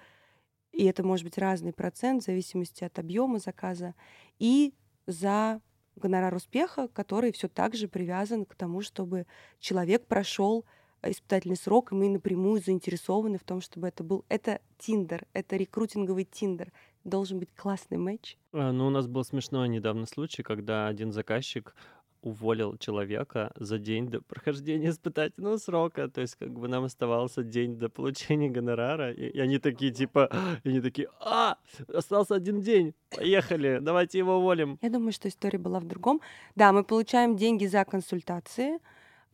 и 0.71 0.85
это 0.85 1.03
может 1.03 1.25
быть 1.25 1.37
разный 1.37 1.73
процент 1.73 2.21
в 2.21 2.25
зависимости 2.25 2.83
от 2.83 2.99
объема 2.99 3.39
заказа, 3.39 3.95
и 4.37 4.73
за 5.07 5.61
гонорар 5.97 6.33
успеха, 6.35 6.87
который 6.89 7.31
все 7.31 7.47
так 7.47 7.75
же 7.75 7.87
привязан 7.87 8.45
к 8.45 8.55
тому, 8.55 8.81
чтобы 8.81 9.25
человек 9.59 10.05
прошел 10.05 10.65
испытательный 11.03 11.55
срок, 11.55 11.91
и 11.91 11.95
мы 11.95 12.09
напрямую 12.09 12.61
заинтересованы 12.61 13.37
в 13.37 13.43
том, 13.43 13.61
чтобы 13.61 13.87
это 13.87 14.03
был... 14.03 14.25
Это 14.29 14.61
Тиндер, 14.77 15.25
это 15.33 15.55
рекрутинговый 15.55 16.25
Тиндер. 16.25 16.71
Должен 17.03 17.39
быть 17.39 17.49
классный 17.55 17.97
матч. 17.97 18.37
А, 18.51 18.71
ну, 18.71 18.87
у 18.87 18.89
нас 18.89 19.07
был 19.07 19.23
смешной 19.23 19.69
недавно 19.69 20.05
случай, 20.05 20.43
когда 20.43 20.87
один 20.87 21.11
заказчик 21.11 21.75
уволил 22.21 22.77
человека 22.77 23.51
за 23.55 23.77
день 23.77 24.09
до 24.09 24.21
прохождения 24.21 24.89
испытательного 24.89 25.57
срока. 25.57 26.07
То 26.07 26.21
есть, 26.21 26.35
как 26.35 26.51
бы 26.51 26.67
нам 26.67 26.83
оставался 26.83 27.43
день 27.43 27.77
до 27.77 27.89
получения 27.89 28.49
гонорара. 28.49 29.11
И, 29.11 29.29
и 29.29 29.39
они 29.39 29.59
такие, 29.59 29.91
типа, 29.91 30.29
и 30.63 30.69
они 30.69 30.81
такие, 30.81 31.09
а, 31.19 31.57
остался 31.93 32.35
один 32.35 32.61
день, 32.61 32.93
поехали, 33.09 33.79
давайте 33.81 34.17
его 34.17 34.37
уволим. 34.37 34.77
Я 34.81 34.89
думаю, 34.89 35.11
что 35.11 35.27
история 35.27 35.59
была 35.59 35.79
в 35.79 35.85
другом. 35.85 36.21
Да, 36.55 36.71
мы 36.71 36.83
получаем 36.83 37.35
деньги 37.35 37.65
за 37.65 37.85
консультации, 37.85 38.79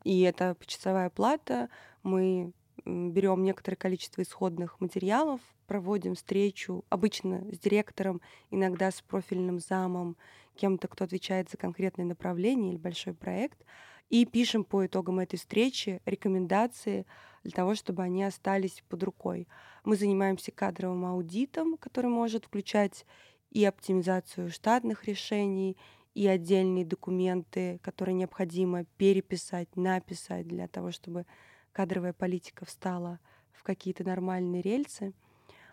и 0.04 0.22
это 0.22 0.56
почасовая 0.56 1.10
плата. 1.10 1.70
Мы 2.04 2.54
берем 2.86 3.44
некоторое 3.44 3.78
количество 3.78 4.22
исходных 4.22 4.80
материалов, 4.82 5.40
проводим 5.68 6.16
встречу, 6.16 6.84
обычно 6.90 7.46
с 7.52 7.60
директором, 7.60 8.22
иногда 8.52 8.92
с 8.92 9.02
профильным 9.02 9.60
замом, 9.60 10.18
кем-то, 10.56 10.88
кто 10.88 11.04
отвечает 11.04 11.50
за 11.50 11.58
конкретное 11.58 12.06
направление 12.06 12.72
или 12.74 12.78
большой 12.78 13.14
проект, 13.14 13.64
и 14.10 14.26
пишем 14.26 14.64
по 14.64 14.86
итогам 14.86 15.20
этой 15.20 15.38
встречи 15.38 16.02
рекомендации 16.06 17.06
для 17.44 17.52
того, 17.52 17.76
чтобы 17.76 18.04
они 18.04 18.24
остались 18.24 18.84
под 18.88 19.04
рукой. 19.04 19.48
Мы 19.84 19.96
занимаемся 19.96 20.52
кадровым 20.52 21.06
аудитом, 21.06 21.78
который 21.78 22.10
может 22.10 22.46
включать 22.46 23.06
и 23.50 23.66
оптимизацию 23.66 24.50
штатных 24.50 25.06
решений, 25.06 25.78
и 26.14 26.28
отдельные 26.28 26.86
документы, 26.86 27.80
которые 27.82 28.14
необходимо 28.14 28.86
переписать, 28.98 29.76
написать 29.76 30.48
для 30.48 30.68
того, 30.68 30.92
чтобы 30.92 31.26
кадровая 31.72 32.14
политика 32.14 32.66
встала 32.66 33.20
в 33.52 33.64
какие-то 33.64 34.04
нормальные 34.04 34.62
рельсы. 34.62 35.14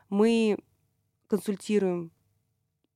Мы 0.09 0.59
консультируем 1.27 2.11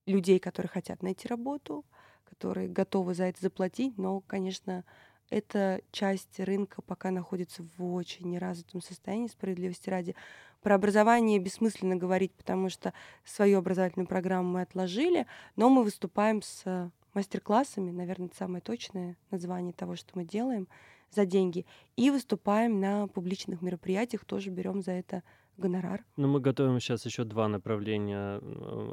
людей, 0.06 0.38
которые 0.38 0.70
хотят 0.70 1.02
найти 1.02 1.28
работу, 1.28 1.84
которые 2.24 2.68
готовы 2.68 3.14
за 3.14 3.24
это 3.24 3.40
заплатить, 3.40 3.96
но, 3.98 4.20
конечно, 4.20 4.84
эта 5.30 5.80
часть 5.90 6.38
рынка 6.38 6.82
пока 6.82 7.10
находится 7.10 7.64
в 7.76 7.94
очень 7.94 8.30
неразвитом 8.30 8.80
состоянии, 8.80 9.28
справедливости 9.28 9.88
ради. 9.88 10.14
Про 10.62 10.76
образование 10.76 11.38
бессмысленно 11.38 11.96
говорить, 11.96 12.32
потому 12.32 12.68
что 12.68 12.92
свою 13.24 13.58
образовательную 13.58 14.06
программу 14.06 14.52
мы 14.52 14.62
отложили, 14.62 15.26
но 15.56 15.68
мы 15.68 15.82
выступаем 15.82 16.42
с 16.42 16.90
мастер-классами, 17.14 17.90
наверное, 17.90 18.26
это 18.28 18.36
самое 18.36 18.60
точное 18.60 19.16
название 19.30 19.72
того, 19.72 19.96
что 19.96 20.10
мы 20.14 20.24
делаем, 20.24 20.68
за 21.10 21.26
деньги. 21.26 21.64
И 21.96 22.10
выступаем 22.10 22.80
на 22.80 23.06
публичных 23.06 23.62
мероприятиях, 23.62 24.24
тоже 24.24 24.50
берем 24.50 24.82
за 24.82 24.92
это 24.92 25.22
гонорар. 25.56 26.04
Ну, 26.16 26.28
мы 26.28 26.40
готовим 26.40 26.80
сейчас 26.80 27.06
еще 27.06 27.24
два 27.24 27.46
направления 27.48 28.40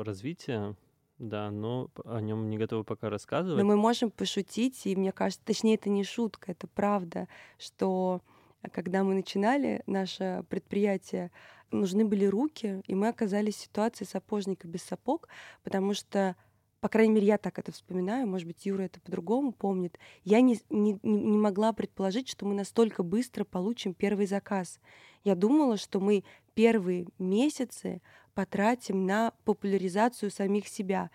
развития 0.03 0.75
да, 1.21 1.51
но 1.51 1.89
о 2.03 2.19
нем 2.19 2.49
не 2.49 2.57
готовы 2.57 2.83
пока 2.83 3.09
рассказывать. 3.09 3.61
Но 3.61 3.67
мы 3.67 3.77
можем 3.77 4.09
пошутить, 4.09 4.85
и 4.85 4.95
мне 4.95 5.11
кажется, 5.11 5.45
точнее, 5.45 5.75
это 5.75 5.89
не 5.89 6.03
шутка, 6.03 6.51
это 6.51 6.67
правда, 6.67 7.27
что 7.57 8.21
э, 8.63 8.69
когда 8.69 9.03
мы 9.03 9.13
начинали 9.13 9.83
наше 9.85 10.43
предприятие, 10.49 11.31
нужны 11.69 12.05
были 12.05 12.25
руки, 12.25 12.81
и 12.87 12.95
мы 12.95 13.07
оказались 13.07 13.55
в 13.55 13.61
ситуации 13.61 14.03
сапожника 14.03 14.67
без 14.67 14.81
сапог, 14.81 15.29
потому 15.63 15.93
что 15.93 16.35
по 16.81 16.89
крайней 16.89 17.13
мере, 17.13 17.27
я 17.27 17.37
так 17.37 17.59
это 17.59 17.71
вспоминаю, 17.71 18.27
может 18.27 18.47
быть, 18.47 18.65
Юра 18.65 18.81
это 18.81 18.99
по-другому 18.99 19.51
помнит, 19.51 19.99
я 20.23 20.41
не, 20.41 20.59
не, 20.71 20.97
не 21.03 21.37
могла 21.37 21.73
предположить, 21.73 22.27
что 22.27 22.47
мы 22.47 22.55
настолько 22.55 23.03
быстро 23.03 23.43
получим 23.43 23.93
первый 23.93 24.25
заказ. 24.25 24.79
Я 25.23 25.35
думала, 25.35 25.77
что 25.77 25.99
мы 25.99 26.23
первые 26.55 27.05
месяцы 27.19 28.01
потратим 28.33 29.05
на 29.05 29.33
популяризацию 29.45 30.31
самих 30.31 30.67
себя. 30.67 31.09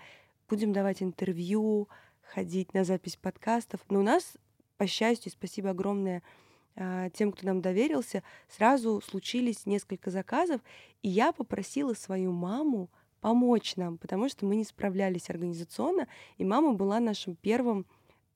будем 0.48 0.72
давать 0.72 1.02
интервью, 1.02 1.88
ходить 2.22 2.74
на 2.74 2.84
запись 2.84 3.16
подкастов. 3.16 3.80
Но 3.88 4.00
у 4.00 4.02
нас, 4.02 4.36
по 4.76 4.86
счастью, 4.86 5.32
спасибо 5.32 5.70
огромное 5.70 6.22
а, 6.76 7.10
тем, 7.10 7.32
кто 7.32 7.46
нам 7.46 7.60
доверился, 7.60 8.22
сразу 8.48 9.00
случились 9.00 9.66
несколько 9.66 10.10
заказов, 10.10 10.60
и 11.02 11.08
я 11.08 11.32
попросила 11.32 11.94
свою 11.94 12.32
маму 12.32 12.90
помочь 13.20 13.76
нам, 13.76 13.98
потому 13.98 14.28
что 14.28 14.44
мы 14.44 14.56
не 14.56 14.64
справлялись 14.64 15.30
организационно, 15.30 16.06
и 16.36 16.44
мама 16.44 16.74
была 16.74 17.00
нашим 17.00 17.34
первым 17.34 17.86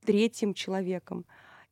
третьим 0.04 0.54
человеком. 0.54 1.26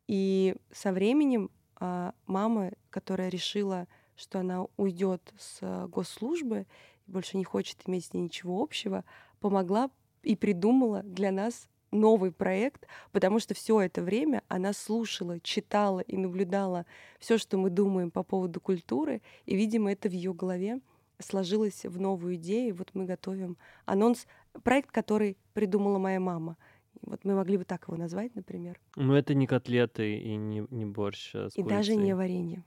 И 0.07 0.55
со 0.71 0.91
временем 0.93 1.49
а, 1.75 2.13
мама, 2.27 2.71
которая 2.89 3.29
решила, 3.29 3.87
что 4.15 4.39
она 4.39 4.65
уйдет 4.77 5.33
с 5.39 5.59
а, 5.61 5.87
госслужбы 5.87 6.67
больше 7.09 7.37
не 7.37 7.43
хочет 7.43 7.77
иметь 7.85 8.05
с 8.05 8.13
ней 8.13 8.21
ничего 8.21 8.61
общего, 8.61 9.03
помогла 9.39 9.89
и 10.23 10.35
придумала 10.35 11.03
для 11.03 11.31
нас 11.31 11.69
новый 11.91 12.31
проект, 12.31 12.87
потому 13.11 13.39
что 13.39 13.53
все 13.53 13.81
это 13.81 14.01
время 14.01 14.43
она 14.47 14.73
слушала, 14.73 15.39
читала 15.39 16.01
и 16.01 16.17
наблюдала 16.17 16.85
все, 17.19 17.37
что 17.37 17.57
мы 17.57 17.69
думаем 17.69 18.11
по 18.11 18.23
поводу 18.23 18.61
культуры, 18.61 19.21
и, 19.45 19.55
видимо, 19.55 19.91
это 19.91 20.09
в 20.09 20.13
ее 20.13 20.33
голове 20.33 20.81
сложилось 21.19 21.85
в 21.85 21.99
новую 21.99 22.35
идею. 22.35 22.75
Вот 22.75 22.91
мы 22.93 23.05
готовим 23.05 23.57
анонс, 23.85 24.27
проект, 24.63 24.91
который 24.91 25.37
придумала 25.53 25.97
моя 25.97 26.19
мама. 26.19 26.57
Вот 27.01 27.23
мы 27.23 27.35
могли 27.35 27.57
бы 27.57 27.63
так 27.63 27.87
его 27.87 27.97
назвать, 27.97 28.35
например. 28.35 28.79
Но 28.95 29.17
это 29.17 29.33
не 29.33 29.47
котлеты 29.47 30.17
и 30.17 30.35
не, 30.35 30.65
не 30.69 30.85
борщ 30.85 31.33
а 31.33 31.49
с 31.49 31.55
И 31.55 31.61
курицей. 31.61 31.77
даже 31.77 31.95
не 31.95 32.13
варенье. 32.13 32.63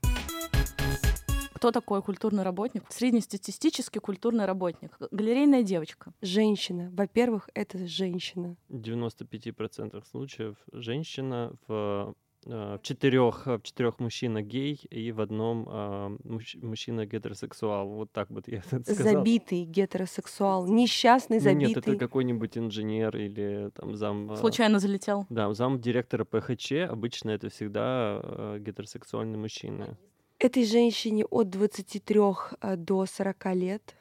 Кто 1.63 1.71
такой 1.71 2.01
культурный 2.01 2.43
работник? 2.43 2.83
Среднестатистический 2.89 3.99
культурный 3.99 4.43
работник. 4.45 4.97
Галерейная 5.11 5.63
девочка. 5.63 6.11
Женщина. 6.21 6.89
Во-первых, 6.91 7.49
это 7.53 7.87
женщина. 7.87 8.57
В 8.67 8.81
95% 8.81 10.03
случаев 10.11 10.57
женщина 10.73 11.53
в 11.69 12.15
э, 12.45 12.77
в 12.77 12.79
четырех 12.81 13.45
в 13.45 13.61
четырех 13.61 13.99
мужчина 13.99 14.41
гей 14.41 14.73
и 14.89 15.13
в 15.13 15.21
одном 15.21 15.65
э, 15.69 16.17
мужч- 16.25 16.57
мужчина 16.61 17.05
гетеросексуал. 17.05 17.87
Вот 17.87 18.11
так 18.11 18.29
вот 18.29 18.49
я 18.49 18.57
это 18.69 18.83
сказал. 18.93 19.13
Забитый 19.13 19.63
гетеросексуал. 19.63 20.67
Несчастный, 20.67 21.39
Ну, 21.39 21.49
Нет, 21.51 21.69
забитый. 21.69 21.93
это 21.93 21.97
какой-нибудь 22.05 22.57
инженер 22.57 23.15
или 23.15 23.71
там 23.73 23.95
зам. 23.95 24.33
э, 24.33 24.35
Случайно 24.35 24.79
залетел. 24.79 25.25
Да, 25.29 25.53
зам 25.53 25.79
директора 25.79 26.25
ПХЧ 26.25 26.73
обычно 26.89 27.29
это 27.29 27.47
всегда 27.47 28.19
э, 28.21 28.57
гетеросексуальный 28.59 29.37
мужчина. 29.37 29.97
Этой 30.43 30.65
женщине 30.65 31.23
от 31.23 31.49
23 31.51 32.19
а, 32.59 32.75
до 32.75 33.05
40 33.05 33.45
лет. 33.55 33.95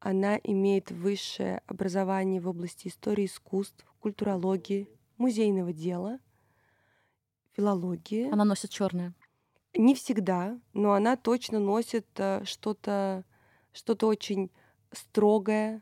Она 0.00 0.36
имеет 0.36 0.90
высшее 0.90 1.62
образование 1.66 2.42
в 2.42 2.48
области 2.48 2.88
истории 2.88 3.24
искусств, 3.24 3.82
культурологии, 3.98 4.86
музейного 5.16 5.72
дела, 5.72 6.18
филологии. 7.52 8.30
Она 8.30 8.44
носит 8.44 8.68
черное. 8.68 9.14
Не 9.72 9.94
всегда, 9.94 10.60
но 10.74 10.92
она 10.92 11.16
точно 11.16 11.58
носит 11.58 12.06
э, 12.18 12.44
что-то 12.44 13.24
что 13.72 13.96
очень 14.06 14.50
строгое, 14.90 15.80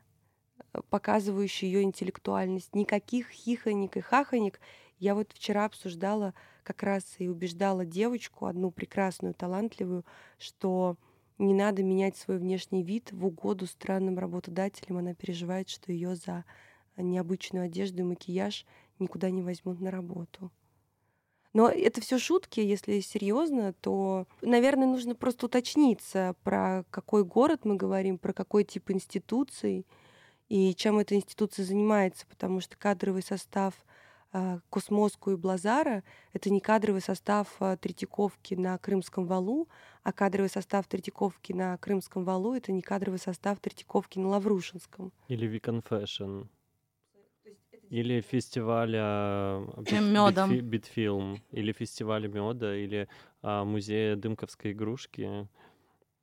э, 0.71 0.79
показывающее 0.89 1.69
ее 1.69 1.83
интеллектуальность. 1.83 2.73
Никаких 2.75 3.29
хихонек 3.29 3.97
и 3.97 3.99
хахонек. 3.99 4.61
Я 4.99 5.15
вот 5.15 5.33
вчера 5.33 5.65
обсуждала 5.65 6.33
как 6.63 6.83
раз 6.83 7.03
и 7.17 7.27
убеждала 7.27 7.85
девочку, 7.85 8.45
одну 8.45 8.71
прекрасную, 8.71 9.33
талантливую, 9.33 10.05
что 10.37 10.97
не 11.37 11.53
надо 11.53 11.83
менять 11.83 12.17
свой 12.17 12.37
внешний 12.37 12.83
вид 12.83 13.11
в 13.11 13.25
угоду 13.25 13.65
странным 13.65 14.19
работодателям. 14.19 14.97
Она 14.97 15.13
переживает, 15.13 15.69
что 15.69 15.91
ее 15.91 16.15
за 16.15 16.45
необычную 16.97 17.65
одежду 17.65 18.01
и 18.01 18.05
макияж 18.05 18.65
никуда 18.99 19.29
не 19.29 19.41
возьмут 19.41 19.79
на 19.79 19.91
работу. 19.91 20.51
Но 21.53 21.67
это 21.67 21.99
все 21.99 22.17
шутки, 22.17 22.61
если 22.61 23.01
серьезно, 23.01 23.73
то, 23.73 24.25
наверное, 24.41 24.87
нужно 24.87 25.15
просто 25.15 25.47
уточниться, 25.47 26.35
про 26.43 26.85
какой 26.89 27.25
город 27.25 27.65
мы 27.65 27.75
говорим, 27.75 28.17
про 28.17 28.31
какой 28.31 28.63
тип 28.63 28.91
институций 28.91 29.85
и 30.47 30.73
чем 30.75 30.99
эта 30.99 31.15
институция 31.15 31.65
занимается, 31.65 32.25
потому 32.27 32.61
что 32.61 32.77
кадровый 32.77 33.21
состав 33.21 33.73
Cosmoscow 34.69 35.31
и 35.31 35.35
Блазара— 35.35 36.03
это 36.33 36.49
не 36.49 36.61
кадровый 36.61 37.01
состав 37.01 37.47
а, 37.59 37.75
Третьяковки 37.75 38.53
на 38.55 38.77
Крымском 38.77 39.25
валу, 39.27 39.67
а 40.03 40.13
кадровый 40.13 40.49
состав 40.49 40.87
Третьяковки 40.87 41.51
на 41.51 41.77
Крымском 41.77 42.23
валу— 42.23 42.53
это 42.55 42.71
не 42.71 42.81
кадровый 42.81 43.19
состав 43.19 43.59
Третьяковки 43.59 44.19
на 44.19 44.29
Лаврушинском. 44.29 45.11
Или 45.27 45.49
Weekend 45.49 45.83
Fashion. 45.89 46.47
Или 47.89 48.21
фестиваля 48.21 49.65
Beat- 49.77 50.01
Мёдом. 50.01 50.49
Beat 50.51 50.57
Fi- 50.57 50.61
Beat 50.61 50.97
Film. 50.97 51.41
Или 51.51 51.73
фестиваля 51.73 52.29
мёда, 52.29 52.73
или 52.75 53.09
а, 53.41 53.65
музея 53.65 54.15
дымковской 54.15 54.71
игрушки. 54.71 55.47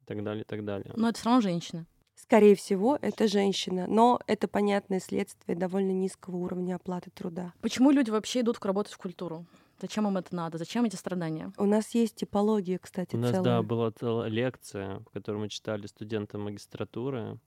И 0.00 0.04
так 0.06 0.24
далее, 0.24 0.42
и 0.42 0.46
так 0.46 0.64
далее. 0.64 0.92
Но 0.96 1.10
это 1.10 1.18
все 1.18 1.26
равно 1.28 1.42
женщина. 1.42 1.84
Скорее 2.20 2.56
всего, 2.56 2.98
это 3.00 3.28
женщина, 3.28 3.86
но 3.86 4.18
это 4.26 4.48
понятное 4.48 4.98
следствие 4.98 5.56
довольно 5.56 5.92
низкого 5.92 6.36
уровня 6.36 6.74
оплаты 6.74 7.10
труда. 7.10 7.52
Почему 7.60 7.92
люди 7.92 8.10
вообще 8.10 8.40
идут 8.40 8.58
работать 8.64 8.92
в 8.92 8.98
культуру? 8.98 9.46
Зачем 9.80 10.08
им 10.08 10.16
это 10.16 10.34
надо? 10.34 10.58
Зачем 10.58 10.84
эти 10.84 10.96
страдания? 10.96 11.52
У 11.56 11.64
нас 11.64 11.94
есть 11.94 12.16
типология, 12.16 12.78
кстати, 12.78 13.14
У 13.14 13.18
нас, 13.18 13.30
целая. 13.30 13.44
да, 13.44 13.62
была 13.62 13.92
целая 13.92 14.28
лекция, 14.28 15.00
которую 15.12 15.42
мы 15.42 15.48
читали 15.48 15.86
студентам 15.86 16.42
магистратуры 16.42 17.38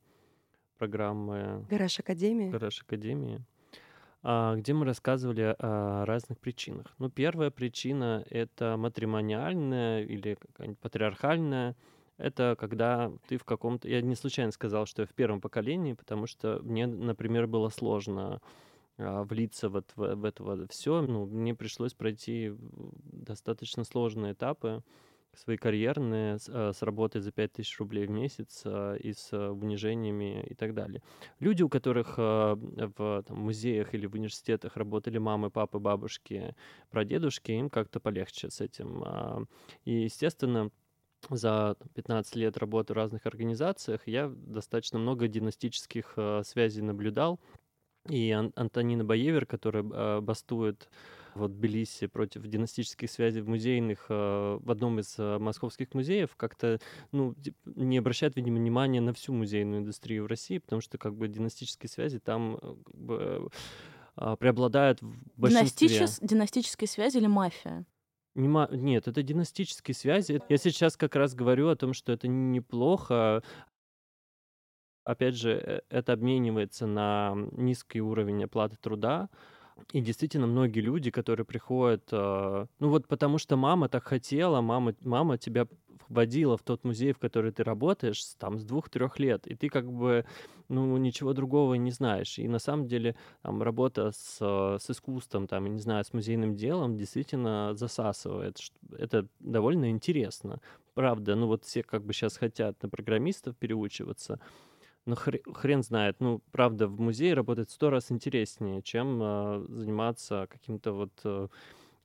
программы 0.77 1.65
Гараж 1.69 1.99
Академии. 1.99 2.49
Гараж 2.49 2.81
Академии, 2.81 3.43
а, 4.23 4.55
где 4.55 4.73
мы 4.73 4.85
рассказывали 4.85 5.53
о 5.59 6.05
разных 6.05 6.39
причинах. 6.39 6.87
Ну, 6.97 7.09
первая 7.09 7.51
причина— 7.51 8.23
это 8.29 8.77
матримониальная 8.77 10.03
или 10.05 10.35
какая-нибудь 10.35 10.79
патриархальная. 10.79 11.75
Это 12.21 12.55
когда 12.57 13.11
ты 13.27 13.37
в 13.37 13.43
каком-то... 13.43 13.89
Я 13.89 14.01
не 14.01 14.15
случайно 14.15 14.51
сказал, 14.51 14.85
что 14.85 15.01
я 15.01 15.07
в 15.07 15.13
первом 15.13 15.41
поколении, 15.41 15.93
потому 15.93 16.27
что 16.27 16.59
мне, 16.61 16.85
например, 16.85 17.47
было 17.47 17.69
сложно 17.69 18.41
а, 18.99 19.23
влиться 19.23 19.69
вот 19.69 19.91
в, 19.95 20.15
в 20.15 20.25
это 20.25 20.67
все. 20.69 21.01
Ну, 21.01 21.25
мне 21.25 21.55
пришлось 21.55 21.95
пройти 21.95 22.53
достаточно 22.59 23.83
сложные 23.83 24.33
этапы 24.33 24.83
свои 25.33 25.57
карьерные 25.57 26.37
с, 26.37 26.47
а, 26.47 26.73
работой 26.81 27.21
за 27.21 27.31
5000 27.31 27.79
рублей 27.79 28.05
в 28.05 28.11
месяц 28.11 28.61
а, 28.65 28.93
и 28.97 29.13
с 29.13 29.35
унижениями 29.35 30.43
и 30.43 30.53
так 30.53 30.75
далее. 30.75 31.01
Люди, 31.39 31.63
у 31.63 31.69
которых 31.69 32.19
в 32.19 33.23
там, 33.25 33.37
музеях 33.37 33.95
или 33.95 34.05
в 34.05 34.13
университетах 34.13 34.77
работали 34.77 35.17
мамы, 35.17 35.49
папы, 35.49 35.79
бабушки, 35.79 36.55
прадедушки, 36.91 37.51
им 37.51 37.71
как-то 37.71 37.99
полегче 37.99 38.51
с 38.51 38.61
этим. 38.61 39.47
И, 39.85 40.03
естественно, 40.03 40.69
за 41.29 41.75
там, 41.79 41.87
15 41.93 42.35
лет 42.35 42.57
работы 42.57 42.93
в 42.93 42.95
разных 42.97 43.25
организациях 43.25 44.01
я 44.07 44.27
достаточно 44.35 44.99
много 44.99 45.27
династических 45.27 46.13
а, 46.17 46.41
связей 46.43 46.81
наблюдал. 46.81 47.39
И 48.09 48.31
Ан- 48.31 48.51
Антонина 48.55 49.03
Баевер, 49.03 49.45
которая 49.45 49.83
а, 49.91 50.21
бастует 50.21 50.89
в 51.35 51.47
Тбилиси 51.47 52.07
против 52.07 52.41
династических 52.47 53.09
связей 53.09 53.41
в 53.41 53.47
музейных 53.47 54.07
а, 54.09 54.57
в 54.57 54.71
одном 54.71 54.99
из 54.99 55.15
а, 55.19 55.37
московских 55.39 55.93
музеев, 55.93 56.35
как-то 56.35 56.79
ну, 57.11 57.35
не 57.65 57.97
обращает, 57.99 58.35
видимо, 58.35 58.57
внимания 58.57 59.01
на 59.01 59.13
всю 59.13 59.33
музейную 59.33 59.81
индустрию 59.81 60.23
в 60.23 60.27
России, 60.27 60.57
потому 60.57 60.81
что 60.81 60.97
как 60.97 61.15
бы 61.15 61.27
династические 61.27 61.89
связи 61.89 62.19
там 62.19 62.55
э, 62.61 62.75
как 62.85 62.95
бы, 62.95 63.49
а, 64.15 64.35
преобладают 64.35 65.01
в 65.01 65.13
большинстве. 65.37 65.87
Династичес- 65.87 66.19
Династические 66.21 66.87
связи 66.87 67.17
или 67.17 67.27
мафия? 67.27 67.85
Нет, 68.35 69.07
это 69.07 69.23
династические 69.23 69.93
связи. 69.95 70.41
Я 70.47 70.57
сейчас 70.57 70.95
как 70.95 71.15
раз 71.15 71.35
говорю 71.35 71.69
о 71.69 71.75
том, 71.75 71.93
что 71.93 72.13
это 72.13 72.27
неплохо. 72.27 73.43
Опять 75.03 75.35
же, 75.35 75.51
э, 75.51 75.81
это 75.89 76.13
обменивается 76.13 76.85
на 76.85 77.33
низкий 77.51 78.01
уровень 78.01 78.43
оплаты 78.43 78.77
труда. 78.79 79.29
И 79.91 80.01
действительно, 80.01 80.47
многие 80.47 80.81
люди, 80.81 81.11
которые 81.11 81.45
приходят, 81.45 82.07
э, 82.11 82.65
ну 82.79 82.89
вот 82.89 83.07
потому 83.07 83.37
что 83.37 83.57
мама 83.57 83.89
так 83.89 84.03
хотела, 84.03 84.61
мама, 84.61 84.95
мама 85.03 85.37
тебя 85.37 85.67
вводила 86.11 86.57
в 86.57 86.61
тот 86.63 86.83
музей, 86.83 87.13
в 87.13 87.19
который 87.19 87.51
ты 87.51 87.63
работаешь, 87.63 88.21
там, 88.37 88.59
с 88.59 88.63
двух-трех 88.63 89.17
лет, 89.19 89.47
и 89.47 89.55
ты 89.55 89.69
как 89.69 89.91
бы, 89.91 90.25
ну, 90.67 90.97
ничего 90.97 91.33
другого 91.33 91.75
не 91.75 91.91
знаешь. 91.91 92.37
И 92.37 92.47
на 92.47 92.59
самом 92.59 92.87
деле 92.87 93.15
там, 93.41 93.61
работа 93.63 94.11
с, 94.11 94.37
э, 94.41 94.77
с 94.79 94.89
искусством, 94.89 95.47
там, 95.47 95.65
не 95.73 95.79
знаю, 95.79 96.03
с 96.03 96.13
музейным 96.13 96.55
делом 96.55 96.97
действительно 96.97 97.73
засасывает. 97.75 98.57
Это 98.97 99.27
довольно 99.39 99.89
интересно. 99.89 100.59
Правда, 100.93 101.35
ну 101.35 101.47
вот 101.47 101.63
все 101.63 101.83
как 101.83 102.03
бы 102.03 102.13
сейчас 102.13 102.37
хотят 102.37 102.81
на 102.83 102.89
программистов 102.89 103.55
переучиваться, 103.55 104.39
хре- 105.07 105.41
хрен 105.53 105.83
знает. 105.83 106.17
Ну, 106.19 106.41
правда, 106.51 106.87
в 106.87 106.99
музее 106.99 107.33
работать 107.33 107.69
в 107.69 107.73
сто 107.73 107.89
раз 107.89 108.11
интереснее, 108.11 108.81
чем 108.81 109.19
э, 109.21 109.65
заниматься 109.69 110.47
каким-то 110.49 110.93
вот 110.93 111.11
э, 111.23 111.47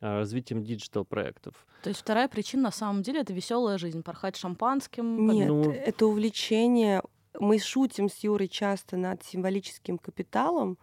а, 0.01 0.19
развитием 0.19 0.63
диджитал-проектов. 0.63 1.67
То 1.83 1.89
есть 1.91 2.01
вторая 2.01 2.29
причина 2.29 2.65
на 2.65 2.71
самом 2.71 3.03
деле 3.03 3.21
это 3.21 3.33
веселая 3.33 3.79
жизнь, 3.79 4.03
порхать 4.03 4.37
шампанским. 4.37 5.27
Нет, 5.31 5.49
Ну- 5.49 5.71
это 5.71 6.07
увлечение. 6.07 7.03
Мы 7.39 7.59
шутим 7.59 8.09
с 8.09 8.19
Юрой 8.19 8.49
часто 8.49 8.97
над 8.97 9.23
символическим 9.25 9.99
капиталом, 9.99 10.79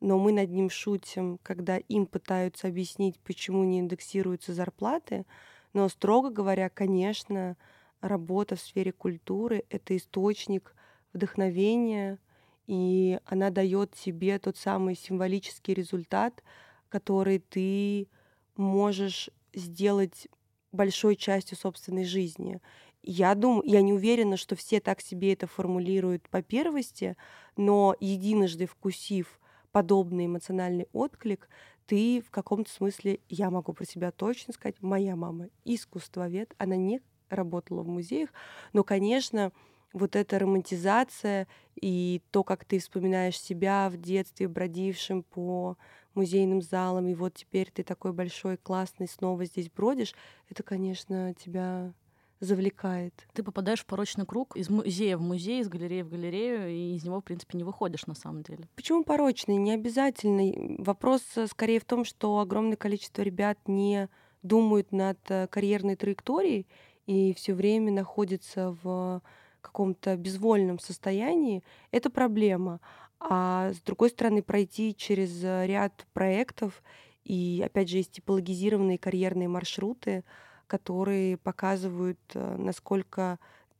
но 0.00 0.18
мы 0.18 0.32
над 0.32 0.50
ним 0.50 0.70
шутим, 0.70 1.38
когда 1.42 1.76
им 1.78 2.06
пытаются 2.06 2.68
объяснить, 2.68 3.18
почему 3.20 3.64
не 3.64 3.80
индексируются 3.80 4.52
зарплаты. 4.52 5.24
Но, 5.72 5.88
строго 5.88 6.30
говоря, 6.30 6.68
конечно, 6.68 7.56
работа 8.00 8.56
в 8.56 8.60
сфере 8.60 8.92
культуры— 8.92 9.64
это 9.70 9.96
источник 9.96 10.74
вдохновения, 11.14 12.18
и 12.66 13.18
она 13.24 13.50
дает 13.50 13.92
тебе 13.92 14.38
тот 14.38 14.56
самый 14.58 14.94
символический 14.96 15.72
результат, 15.72 16.42
который 16.90 17.38
ты 17.38 18.08
можешь 18.56 19.30
сделать 19.54 20.28
большой 20.72 21.16
частью 21.16 21.56
собственной 21.56 22.04
жизни. 22.04 22.60
Я 23.02 23.34
думаю, 23.34 23.62
я 23.64 23.82
не 23.82 23.92
уверена, 23.92 24.36
что 24.36 24.56
все 24.56 24.80
так 24.80 25.00
себе 25.00 25.32
это 25.32 25.46
формулируют 25.46 26.28
по 26.28 26.42
первости, 26.42 27.16
но 27.56 27.94
единожды 28.00 28.66
вкусив 28.66 29.40
подобный 29.72 30.26
эмоциональный 30.26 30.88
отклик, 30.92 31.48
ты 31.86 32.22
в 32.26 32.30
каком-то 32.30 32.70
смысле, 32.70 33.20
я 33.28 33.50
могу 33.50 33.72
про 33.72 33.84
себя 33.84 34.10
точно 34.10 34.54
сказать, 34.54 34.80
моя 34.80 35.16
мама 35.16 35.48
искусствовед, 35.64 36.54
она 36.58 36.76
не 36.76 37.02
работала 37.28 37.82
в 37.82 37.88
музеях, 37.88 38.30
но, 38.72 38.84
конечно, 38.84 39.52
вот 39.94 40.16
эта 40.16 40.38
романтизация 40.38 41.46
и 41.80 42.20
то, 42.30 42.44
как 42.44 42.64
ты 42.64 42.78
вспоминаешь 42.78 43.40
себя 43.40 43.88
в 43.90 43.96
детстве, 43.96 44.48
бродившим 44.48 45.22
по 45.22 45.78
музейным 46.14 46.60
залам, 46.60 47.08
и 47.08 47.14
вот 47.14 47.34
теперь 47.34 47.70
ты 47.72 47.82
такой 47.82 48.12
большой, 48.12 48.56
классный, 48.56 49.08
снова 49.08 49.44
здесь 49.46 49.70
бродишь, 49.70 50.14
это, 50.50 50.62
конечно, 50.62 51.32
тебя 51.34 51.92
завлекает. 52.40 53.26
Ты 53.32 53.42
попадаешь 53.42 53.80
в 53.80 53.86
порочный 53.86 54.26
круг 54.26 54.56
из 54.56 54.68
музея 54.68 55.16
в 55.16 55.22
музей, 55.22 55.60
из 55.60 55.68
галереи 55.68 56.02
в 56.02 56.10
галерею, 56.10 56.68
и 56.68 56.96
из 56.96 57.04
него, 57.04 57.20
в 57.20 57.24
принципе, 57.24 57.56
не 57.56 57.64
выходишь 57.64 58.06
на 58.06 58.14
самом 58.14 58.42
деле. 58.42 58.68
Почему 58.74 59.04
порочный? 59.04 59.56
Не 59.56 59.72
обязательно. 59.72 60.76
Вопрос 60.82 61.22
э, 61.36 61.46
скорее 61.46 61.80
в 61.80 61.84
том, 61.84 62.04
что 62.04 62.40
огромное 62.40 62.76
количество 62.76 63.22
ребят 63.22 63.58
не 63.66 64.08
думают 64.42 64.92
над 64.92 65.18
э, 65.28 65.46
карьерной 65.46 65.96
траекторией 65.96 66.66
и 67.06 67.32
все 67.34 67.54
время 67.54 67.92
находятся 67.92 68.76
в 68.82 69.22
каком-то 69.64 70.16
безвольном 70.16 70.78
состоянии. 70.78 71.62
Это 71.90 72.10
проблема. 72.10 72.80
А 73.18 73.72
с 73.72 73.80
другой 73.80 74.10
стороны, 74.10 74.42
пройти 74.42 74.94
через 74.94 75.42
э, 75.42 75.66
ряд 75.66 76.06
проектов, 76.12 76.82
и 77.24 77.62
опять 77.64 77.88
же 77.88 77.96
есть 77.96 78.12
типологизированные 78.12 78.98
карьерные 78.98 79.48
маршруты, 79.48 80.24
которые 80.66 81.38
показывают, 81.38 82.20
э, 82.34 82.56
насколько 82.58 83.38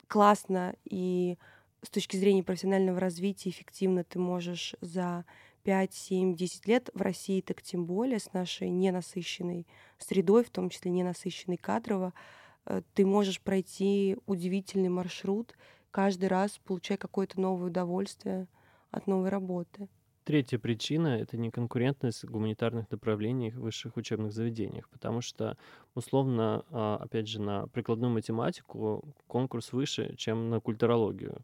классно 0.08 0.74
и 0.84 1.36
с 1.82 1.90
точки 1.90 2.16
зрения 2.16 2.42
профессионального 2.42 2.98
развития 2.98 3.50
эффективно 3.50 4.04
ты 4.04 4.18
можешь 4.18 4.74
за 4.80 5.24
5, 5.64 5.94
7, 5.94 6.34
10 6.34 6.66
лет 6.66 6.90
в 6.94 7.02
России, 7.02 7.40
так 7.40 7.62
тем 7.62 7.86
более 7.86 8.18
с 8.18 8.32
нашей 8.32 8.70
ненасыщенной 8.70 9.66
средой, 9.98 10.44
в 10.44 10.50
том 10.50 10.70
числе 10.70 10.90
ненасыщенной 10.90 11.56
кадрово, 11.56 12.14
э, 12.66 12.82
ты 12.94 13.04
можешь 13.04 13.40
пройти 13.40 14.16
удивительный 14.26 14.90
маршрут, 14.90 15.54
каждый 15.94 16.28
раз 16.28 16.58
получая 16.64 16.98
какое-то 16.98 17.40
новое 17.40 17.68
удовольствие 17.68 18.48
от 18.90 19.06
новой 19.06 19.28
работы. 19.28 19.88
Третья 20.24 20.58
причина— 20.58 21.06
это 21.20 21.36
неконкурентность 21.36 22.24
гуманитарных 22.24 22.90
направлений 22.90 23.52
в 23.52 23.60
высших 23.60 23.96
учебных 23.96 24.32
заведениях, 24.32 24.88
потому 24.88 25.20
что, 25.20 25.56
условно, 25.94 26.64
а, 26.70 26.96
опять 26.96 27.28
же, 27.28 27.40
на 27.40 27.68
прикладную 27.68 28.12
математику 28.12 29.04
конкурс 29.28 29.72
выше, 29.72 30.16
чем 30.16 30.50
на 30.50 30.58
культурологию 30.58 31.42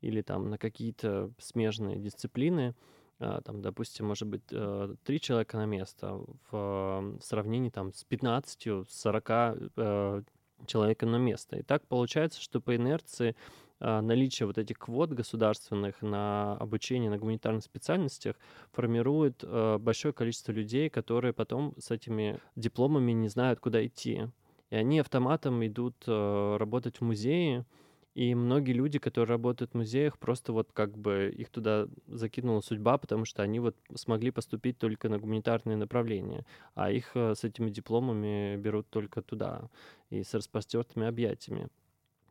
или 0.00 0.22
там 0.22 0.50
на 0.50 0.58
какие-то 0.58 1.30
смежные 1.38 1.96
дисциплины. 1.96 2.74
А, 3.20 3.42
там, 3.42 3.62
допустим, 3.62 4.06
может 4.06 4.26
быть, 4.26 4.42
э, 4.50 4.94
три 5.04 5.20
человека 5.20 5.56
на 5.56 5.66
место 5.66 6.18
в 6.50 7.16
сравнении 7.20 7.70
там 7.70 7.92
с 7.92 8.02
15, 8.02 8.88
40 8.88 9.30
э, 9.76 10.22
человека 10.66 11.06
на 11.06 11.16
место. 11.16 11.56
И 11.56 11.62
так 11.62 11.86
получается, 11.86 12.40
что 12.40 12.60
по 12.60 12.74
инерции 12.74 13.36
наличие 13.80 14.46
вот 14.46 14.58
этих 14.58 14.78
квот 14.78 15.12
государственных 15.12 16.00
на 16.02 16.56
обучение 16.56 17.10
на 17.10 17.18
гуманитарных 17.18 17.62
специальностях 17.62 18.36
формирует 18.72 19.42
а, 19.42 19.78
большое 19.78 20.14
количество 20.14 20.52
людей, 20.52 20.88
которые 20.88 21.32
потом 21.32 21.74
с 21.78 21.90
этими 21.90 22.40
дипломами 22.56 23.12
не 23.12 23.28
знают, 23.28 23.60
куда 23.60 23.84
идти. 23.84 24.28
И 24.70 24.76
они 24.76 25.00
автоматом 25.00 25.64
идут 25.66 25.96
а, 26.06 26.56
работать 26.56 26.98
в 26.98 27.04
музее, 27.04 27.66
и 28.14 28.34
многие 28.36 28.72
люди, 28.72 29.00
которые 29.00 29.30
работают 29.30 29.72
в 29.72 29.76
музеях, 29.76 30.18
просто 30.18 30.52
вот 30.52 30.70
как 30.72 30.96
бы 30.96 31.34
их 31.36 31.50
туда 31.50 31.88
закинула 32.06 32.60
судьба, 32.60 32.96
потому 32.96 33.24
что 33.24 33.42
они 33.42 33.58
вот 33.58 33.76
смогли 33.96 34.30
поступить 34.30 34.78
только 34.78 35.08
на 35.08 35.18
гуманитарные 35.18 35.76
направления, 35.76 36.46
а 36.76 36.92
их 36.92 37.16
с 37.16 37.42
этими 37.42 37.70
дипломами 37.70 38.56
берут 38.56 38.88
только 38.88 39.20
туда 39.20 39.68
и 40.10 40.22
с 40.22 40.32
распростертыми 40.32 41.08
объятиями. 41.08 41.68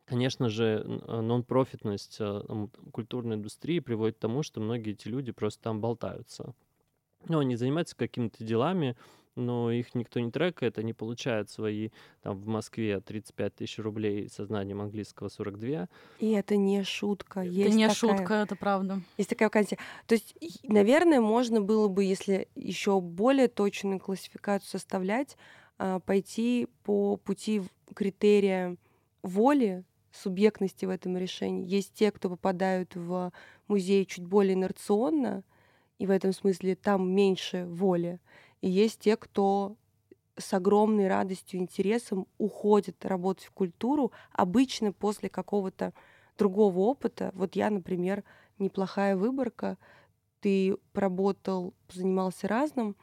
Конечно 0.06 0.48
же, 0.50 0.84
э, 0.84 1.20
нон-профитность 1.20 2.16
э, 2.20 2.42
культурной 2.92 3.36
индустрии 3.36 3.78
приводит 3.78 4.16
к 4.16 4.20
тому, 4.20 4.42
что 4.42 4.60
многие 4.60 4.92
эти 4.92 5.08
люди 5.08 5.32
просто 5.32 5.62
там 5.62 5.80
болтаются. 5.80 6.54
Ну, 7.26 7.38
они 7.38 7.56
занимаются 7.56 7.96
какими-то 7.96 8.44
делами, 8.44 8.96
но 9.34 9.70
их 9.70 9.94
никто 9.94 10.20
не 10.20 10.30
трекает, 10.30 10.78
они 10.78 10.92
получают 10.92 11.50
свои, 11.50 11.88
там, 12.22 12.38
в 12.38 12.46
Москве 12.46 13.00
35 13.00 13.54
тысяч 13.54 13.78
рублей 13.78 14.28
со 14.28 14.44
знанием 14.44 14.80
английского 14.80 15.28
42. 15.28 15.88
И 16.20 16.30
это 16.32 16.56
не 16.56 16.84
шутка. 16.84 17.40
Это 17.40 17.48
есть 17.48 17.74
не 17.74 17.88
такая, 17.88 17.96
шутка, 17.96 18.34
это 18.34 18.56
правда. 18.56 19.00
Есть 19.16 19.30
такая 19.30 19.48
вакансия. 19.48 19.78
То 20.06 20.14
есть, 20.14 20.36
наверное, 20.62 21.20
можно 21.20 21.60
было 21.60 21.88
бы, 21.88 22.04
если 22.04 22.48
еще 22.54 23.00
более 23.00 23.48
точную 23.48 23.98
классификацию 23.98 24.68
составлять, 24.68 25.36
а, 25.78 26.00
пойти 26.00 26.68
по 26.84 27.16
пути 27.16 27.62
критерия 27.94 28.76
воли, 29.22 29.84
субъектности 30.14 30.84
в 30.84 30.90
этом 30.90 31.16
решении. 31.16 31.66
Есть 31.66 31.94
те, 31.94 32.10
кто 32.10 32.28
попадают 32.30 32.94
в 32.94 33.32
музей 33.68 34.04
чуть 34.06 34.24
более 34.24 34.54
инерционно, 34.54 35.42
и 35.98 36.06
в 36.06 36.10
этом 36.10 36.32
смысле 36.32 36.74
там 36.76 37.10
меньше 37.10 37.66
воли. 37.66 38.20
И 38.60 38.68
есть 38.68 39.00
те, 39.00 39.16
кто 39.16 39.76
с 40.36 40.52
огромной 40.52 41.08
радостью 41.08 41.58
и 41.58 41.62
интересом 41.62 42.26
уходит 42.38 43.04
работать 43.04 43.44
в 43.44 43.52
культуру, 43.52 44.12
обычно 44.32 44.92
после 44.92 45.28
какого-то 45.28 45.92
другого 46.36 46.78
опыта. 46.80 47.30
Вот 47.34 47.54
я, 47.56 47.70
например, 47.70 48.24
неплохая 48.58 49.16
выборка. 49.16 49.78
Ты 50.40 50.76
поработал, 50.92 51.74
занимался 51.88 52.48
разным, 52.48 52.96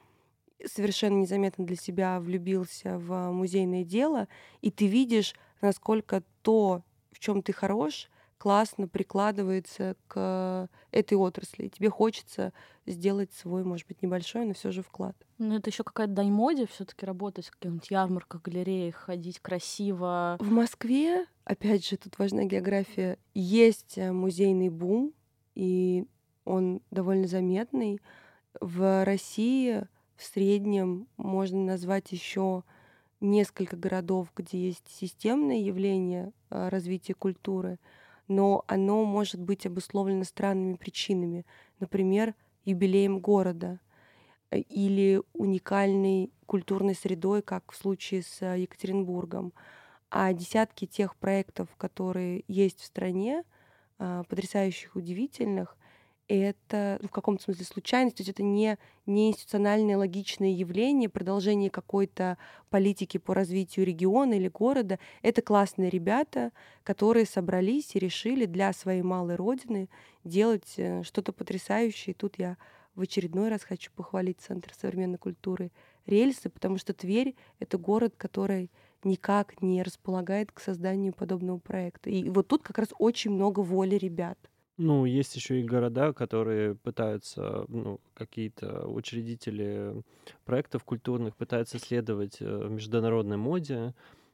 совершенно 0.65 1.17
незаметно 1.17 1.65
для 1.65 1.75
себя 1.75 2.19
влюбился 2.19 2.97
в 2.99 3.31
музейное 3.31 3.83
дело, 3.83 4.27
и 4.61 4.69
ты 4.69 4.87
видишь, 4.87 5.33
насколько 5.61 6.23
то, 6.41 6.83
чем 7.21 7.43
ты 7.43 7.53
хорош, 7.53 8.09
классно 8.37 8.87
прикладывается 8.87 9.95
к 10.07 10.67
этой 10.89 11.13
отрасли. 11.13 11.65
И 11.65 11.69
тебе 11.69 11.91
хочется 11.91 12.51
сделать 12.87 13.31
свой, 13.33 13.63
может 13.63 13.87
быть, 13.87 14.01
небольшой, 14.01 14.45
но 14.45 14.53
все 14.55 14.71
же 14.71 14.81
вклад. 14.81 15.15
Ну, 15.37 15.55
это 15.55 15.69
еще 15.69 15.83
какая-то 15.83 16.13
дань 16.13 16.31
моде 16.31 16.65
все-таки 16.65 17.05
работать 17.05 17.47
в 17.47 17.51
каких-нибудь 17.51 17.91
ярмарках, 17.91 18.41
галереях, 18.41 18.95
ходить 18.95 19.39
красиво. 19.39 20.37
В 20.39 20.51
Москве, 20.51 21.27
опять 21.45 21.87
же, 21.87 21.97
тут 21.97 22.17
важна 22.17 22.45
география, 22.45 23.19
есть 23.35 23.99
э, 23.99 24.11
музейный 24.11 24.69
бум, 24.69 25.13
и 25.53 26.05
он 26.43 26.81
довольно 26.89 27.27
заметный. 27.27 28.01
В 28.59 29.05
России 29.05 29.83
в 30.15 30.23
среднем 30.23 31.07
можно 31.17 31.59
назвать 31.59 32.11
еще 32.11 32.63
несколько 33.21 33.77
городов, 33.77 34.31
где 34.35 34.67
есть 34.67 34.87
системное 34.89 35.57
явление 35.59 36.33
а, 36.49 36.69
развития 36.69 37.13
культуры, 37.13 37.79
но 38.27 38.63
оно 38.67 39.05
может 39.05 39.39
быть 39.39 39.65
обусловлено 39.65 40.23
странными 40.23 40.75
причинами, 40.75 41.45
например, 41.79 42.35
юбилеем 42.65 43.19
города 43.19 43.79
э, 44.49 44.59
или 44.59 45.21
уникальной 45.33 46.31
культурной 46.45 46.95
средой, 46.95 47.41
как 47.41 47.71
в 47.71 47.75
случае 47.75 48.23
с 48.23 48.41
э, 48.41 48.61
Екатеринбургом. 48.61 49.53
А 50.09 50.33
десятки 50.33 50.85
тех 50.85 51.15
проектов, 51.15 51.69
которые 51.77 52.43
есть 52.47 52.81
в 52.81 52.85
стране, 52.85 53.43
а, 53.97 54.23
потрясающих, 54.23 54.95
удивительных, 54.95 55.77
это 56.39 56.97
ну, 57.01 57.07
в 57.07 57.11
каком-то 57.11 57.43
смысле 57.43 57.65
случайность, 57.65 58.17
то 58.17 58.21
есть 58.21 58.29
это 58.29 58.43
не, 58.43 58.77
не 59.05 59.29
институциональное 59.29 59.97
логичное 59.97 60.51
явление, 60.51 61.09
продолжение 61.09 61.69
какой-то 61.69 62.37
политики 62.69 63.17
по 63.17 63.33
развитию 63.33 63.85
региона 63.85 64.33
или 64.33 64.47
города. 64.47 64.99
Это 65.21 65.41
классные 65.41 65.89
ребята, 65.89 66.51
которые 66.83 67.25
собрались 67.25 67.95
и 67.95 67.99
решили 67.99 68.45
для 68.45 68.73
своей 68.73 69.01
малой 69.01 69.35
родины 69.35 69.89
делать 70.23 70.73
э, 70.77 71.03
что-то 71.03 71.33
потрясающее. 71.33 72.13
И 72.13 72.17
тут 72.17 72.37
я 72.37 72.57
в 72.95 73.01
очередной 73.01 73.49
раз 73.49 73.63
хочу 73.63 73.91
похвалить 73.95 74.39
Центр 74.41 74.73
современной 74.79 75.17
культуры 75.17 75.71
рельсы, 76.05 76.49
потому 76.49 76.77
что 76.77 76.93
Тверь— 76.93 77.35
это 77.59 77.77
город, 77.77 78.13
который 78.17 78.69
никак 79.03 79.61
не 79.61 79.81
располагает 79.81 80.51
к 80.51 80.59
созданию 80.59 81.13
подобного 81.13 81.57
проекта. 81.57 82.09
И 82.09 82.29
вот 82.29 82.47
тут 82.47 82.61
как 82.61 82.77
раз 82.77 82.89
очень 82.99 83.31
много 83.31 83.61
воли 83.61 83.95
ребят. 83.95 84.37
Ну, 84.83 85.05
есть 85.05 85.35
еще 85.35 85.61
и 85.61 85.63
города, 85.63 86.11
которые 86.11 86.75
пытаются, 86.75 87.65
ну, 87.67 87.99
какие-то 88.15 88.87
учредители 88.87 90.01
проектов 90.45 90.83
культурных 90.83 91.35
пытаются 91.35 91.77
следовать 91.77 92.37
э, 92.39 92.67
международной 92.69 93.37
моде, 93.37 93.93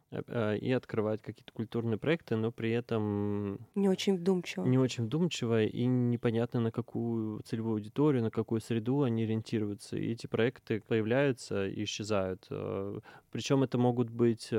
Э, 0.10 0.22
э, 0.28 0.58
и 0.60 0.72
открывать 0.72 1.22
какие-то 1.22 1.52
культурные 1.52 1.98
проекты, 1.98 2.38
но 2.38 2.52
при 2.52 2.72
этом 2.72 3.60
Не 3.76 3.90
очень 3.90 4.18
вдумчиво. 4.18 4.66
не 4.66 4.78
очень 4.78 5.06
вдумчиво 5.06 5.64
и 5.64 5.86
непонятно, 5.86 6.62
на 6.62 6.72
какую 6.72 7.42
целевую 7.44 7.74
аудиторию, 7.76 8.24
на 8.24 8.32
какую 8.32 8.62
среду 8.62 9.04
они 9.04 9.24
ориентируются. 9.24 9.98
И 9.98 10.12
эти 10.12 10.28
проекты 10.28 10.82
появляются 10.88 11.68
и 11.68 11.84
исчезают. 11.84 12.48
Э, 12.50 13.00
Причем 13.32 13.64
это 13.64 13.78
могут 13.78 14.10
быть 14.10 14.50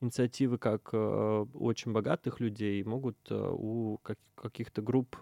инициативы 0.00 0.58
как 0.58 0.92
очень 0.92 1.92
богатых 1.92 2.40
людей, 2.40 2.82
могут 2.84 3.16
у 3.30 3.98
каких-то 4.34 4.82
групп 4.82 5.16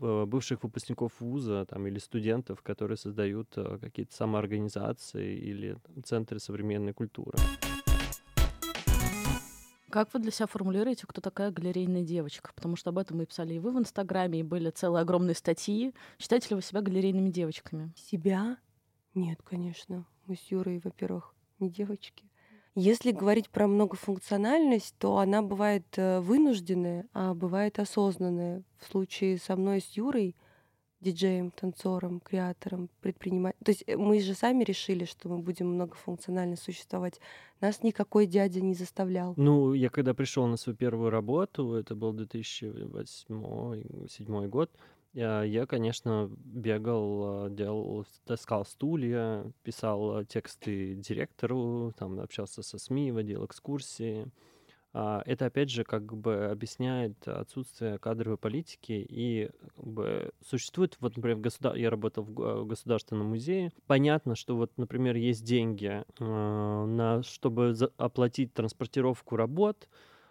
бывших 0.00 0.64
выпускников 0.64 1.12
вуза 1.20 1.64
там, 1.66 1.86
или 1.86 1.98
студентов, 1.98 2.62
которые 2.62 2.96
создают 2.96 3.56
какие-то 3.80 4.14
самоорганизации 4.14 5.36
или 5.36 5.78
центры 6.04 6.40
современной 6.40 6.92
культуры. 6.92 7.38
Как 9.90 10.12
вы 10.12 10.18
для 10.18 10.32
себя 10.32 10.48
формулируете, 10.48 11.06
кто 11.06 11.20
такая 11.20 11.52
галерейная 11.52 12.02
девочка? 12.02 12.50
Потому 12.56 12.74
что 12.74 12.90
об 12.90 12.98
этом 12.98 13.18
мы 13.18 13.26
писали 13.26 13.54
и 13.54 13.60
вы 13.60 13.70
в 13.70 13.78
Инстаграме, 13.78 14.40
и 14.40 14.42
были 14.42 14.70
целые 14.70 15.02
огромные 15.02 15.36
статьи. 15.36 15.94
Считаете 16.18 16.48
ли 16.50 16.56
вы 16.56 16.62
себя 16.62 16.80
галерейными 16.80 17.30
девочками? 17.30 17.92
Себя? 17.94 18.58
Нет, 19.14 19.40
конечно. 19.44 20.04
Мы 20.26 20.34
с 20.34 20.50
Юрой, 20.50 20.80
во-первых, 20.82 21.32
не 21.60 21.70
девочки. 21.70 22.28
Если 22.76 23.12
говорить 23.12 23.50
про 23.50 23.68
многофункциональность, 23.68 24.96
то 24.98 25.18
она 25.18 25.42
бывает 25.42 25.86
э, 25.96 26.18
вынужденная, 26.18 27.06
а 27.12 27.32
бывает 27.32 27.78
осознанная. 27.78 28.64
В 28.78 28.90
случае 28.90 29.38
со 29.38 29.54
мной 29.54 29.80
с 29.80 29.96
Юрой 29.96 30.34
диджеем, 31.04 31.52
танцором, 31.52 32.20
креатором, 32.20 32.90
предпринимателем. 33.00 33.62
То 33.64 33.70
есть 33.70 33.84
э, 33.86 33.96
мы 33.96 34.18
же 34.20 34.34
сами 34.34 34.64
решили, 34.64 35.04
что 35.04 35.28
мы 35.28 35.38
будем 35.38 35.68
многофункционально 35.68 36.56
существовать. 36.56 37.20
Нас 37.60 37.84
никакой 37.84 38.26
дядя 38.26 38.60
не 38.60 38.74
заставлял. 38.74 39.34
Ну, 39.36 39.74
я 39.74 39.88
когда 39.88 40.12
пришел 40.12 40.46
на 40.46 40.56
свою 40.56 40.76
первую 40.76 41.10
работу, 41.10 41.74
это 41.74 41.94
был 41.94 42.12
2008-2007 42.14 44.48
год, 44.48 44.72
я, 45.14 45.42
я, 45.44 45.64
конечно, 45.66 46.28
бегал, 46.44 47.48
делал, 47.48 48.04
таскал 48.26 48.64
стулья, 48.64 49.50
писал 49.62 50.24
тексты 50.24 50.94
директору, 50.94 51.94
там 51.96 52.18
общался 52.20 52.62
со 52.62 52.78
СМИ, 52.78 53.12
водил 53.12 53.44
экскурсии. 53.46 54.30
А, 54.96 55.22
это, 55.26 55.46
опять 55.46 55.70
же, 55.70 55.82
как 55.82 56.16
бы 56.16 56.46
объясняет 56.46 57.26
отсутствие 57.26 57.98
кадровой 57.98 58.38
политики 58.38 59.04
и 59.08 59.50
как 59.76 59.86
бы, 59.86 60.32
существует, 60.44 60.96
вот, 61.00 61.16
например, 61.16 61.38
государ... 61.38 61.74
я 61.74 61.90
работал 61.90 62.22
в 62.22 62.64
Государственном 62.64 63.26
музее, 63.26 63.72
понятно, 63.88 64.36
что 64.36 64.56
вот, 64.56 64.70
например, 64.76 65.16
есть 65.16 65.44
деньги, 65.44 66.04
э, 66.20 66.24
на... 66.24 67.24
чтобы 67.24 67.74
оплатить 67.96 68.54
транспортировку 68.54 69.34
работ, 69.34 69.88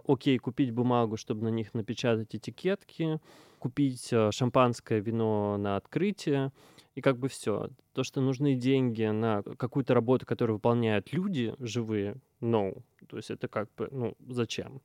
окей, 0.08 0.38
купить 0.38 0.72
бумагу, 0.72 1.18
чтобы 1.18 1.44
на 1.44 1.50
них 1.50 1.74
напечатать 1.74 2.34
этикетки, 2.34 3.20
купить 3.64 4.12
э, 4.12 4.30
шампанское 4.32 5.00
вино 5.00 5.56
на 5.58 5.78
открытие, 5.78 6.52
и 6.96 7.02
как 7.02 7.18
бы 7.18 7.30
все. 7.30 7.70
То, 7.94 8.04
что 8.04 8.20
нужны 8.20 8.56
деньги 8.56 9.06
на 9.06 9.42
какую-то 9.42 9.94
работу, 9.94 10.26
которую 10.26 10.58
выполняют 10.58 11.14
люди 11.14 11.56
живые, 11.60 12.18
no. 12.42 12.82
То 13.08 13.16
есть 13.16 13.32
это 13.32 13.48
как 13.48 13.70
бы, 13.78 13.88
ну, 13.90 14.18
зачем? 14.28 14.82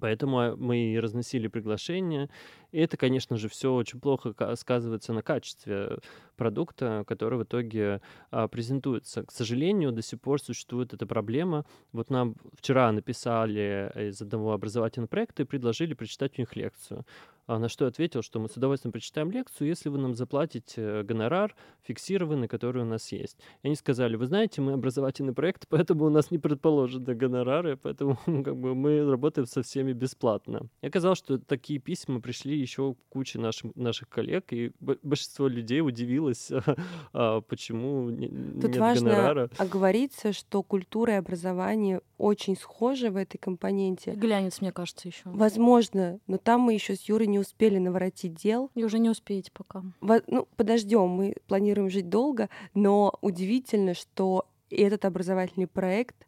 Поэтому 0.00 0.38
а, 0.38 0.56
мы 0.56 0.92
и 0.92 0.98
разносили 0.98 1.48
приглашения. 1.48 2.28
И 2.72 2.78
это, 2.78 2.98
конечно 2.98 3.36
же, 3.36 3.48
все 3.48 3.72
очень 3.72 3.98
плохо 3.98 4.34
сказывается 4.56 5.14
на 5.14 5.22
качестве 5.22 5.98
продукта, 6.36 7.04
который 7.06 7.38
в 7.38 7.44
итоге 7.44 8.02
а, 8.30 8.48
презентуется. 8.48 9.22
К 9.22 9.32
сожалению, 9.32 9.92
до 9.92 10.02
сих 10.02 10.20
пор 10.20 10.42
существует 10.42 10.92
эта 10.92 11.06
проблема. 11.06 11.64
Вот 11.92 12.10
нам 12.10 12.34
вчера 12.52 12.92
написали 12.92 13.90
из 14.10 14.20
одного 14.20 14.52
образовательного 14.52 15.08
проекта 15.08 15.42
и 15.42 15.46
предложили 15.46 15.94
прочитать 15.94 16.38
у 16.38 16.42
них 16.42 16.54
лекцию. 16.54 17.06
А 17.50 17.58
на 17.58 17.68
что 17.68 17.88
ответил, 17.88 18.22
что 18.22 18.38
мы 18.38 18.48
с 18.48 18.56
удовольствием 18.56 18.92
прочитаем 18.92 19.32
лекцию, 19.32 19.66
если 19.66 19.88
вы 19.88 19.98
нам 19.98 20.14
заплатите 20.14 21.02
гонорар 21.02 21.56
фиксированный, 21.82 22.46
который 22.46 22.82
у 22.82 22.84
нас 22.84 23.10
есть. 23.10 23.38
И 23.64 23.66
они 23.66 23.74
сказали, 23.74 24.14
вы 24.14 24.26
знаете, 24.26 24.60
мы 24.60 24.74
образовательный 24.74 25.32
проект, 25.32 25.66
поэтому 25.68 26.04
у 26.04 26.10
нас 26.10 26.30
не 26.30 26.38
предположены 26.38 27.12
гонорары, 27.12 27.76
поэтому 27.76 28.16
как 28.44 28.56
бы, 28.56 28.76
мы 28.76 29.04
работаем 29.04 29.48
со 29.48 29.62
всеми 29.62 29.92
бесплатно. 29.92 30.68
И 30.80 30.86
оказалось, 30.86 31.18
что 31.18 31.38
такие 31.38 31.80
письма 31.80 32.20
пришли 32.20 32.56
еще 32.56 32.94
куче 33.08 33.40
наших, 33.40 33.74
наших 33.74 34.08
коллег, 34.08 34.52
и 34.52 34.70
большинство 34.78 35.48
людей 35.48 35.80
удивилось, 35.80 36.52
а, 37.12 37.40
почему 37.40 38.10
Тут 38.10 38.70
нет 38.70 38.76
важно 38.76 39.10
гонорара. 39.10 39.50
оговориться, 39.58 40.32
что 40.32 40.62
культура 40.62 41.14
и 41.14 41.16
образование 41.16 42.00
очень 42.20 42.56
схожи 42.56 43.10
в 43.10 43.16
этой 43.16 43.38
компоненте. 43.38 44.12
Глянец, 44.12 44.60
мне 44.60 44.72
кажется, 44.72 45.08
еще. 45.08 45.22
Возможно, 45.24 46.20
но 46.26 46.36
там 46.36 46.60
мы 46.60 46.74
еще 46.74 46.94
с 46.94 47.02
Юрой 47.08 47.26
не 47.26 47.38
успели 47.38 47.78
наворотить 47.78 48.34
дел. 48.34 48.70
И 48.74 48.84
уже 48.84 48.98
не 48.98 49.08
успеете 49.08 49.50
пока. 49.52 49.82
Во- 50.00 50.22
ну, 50.26 50.46
подождем, 50.56 51.08
мы 51.08 51.34
планируем 51.46 51.88
жить 51.88 52.08
долго, 52.08 52.50
но 52.74 53.14
удивительно, 53.22 53.94
что 53.94 54.46
этот 54.68 55.04
образовательный 55.04 55.66
проект 55.66 56.26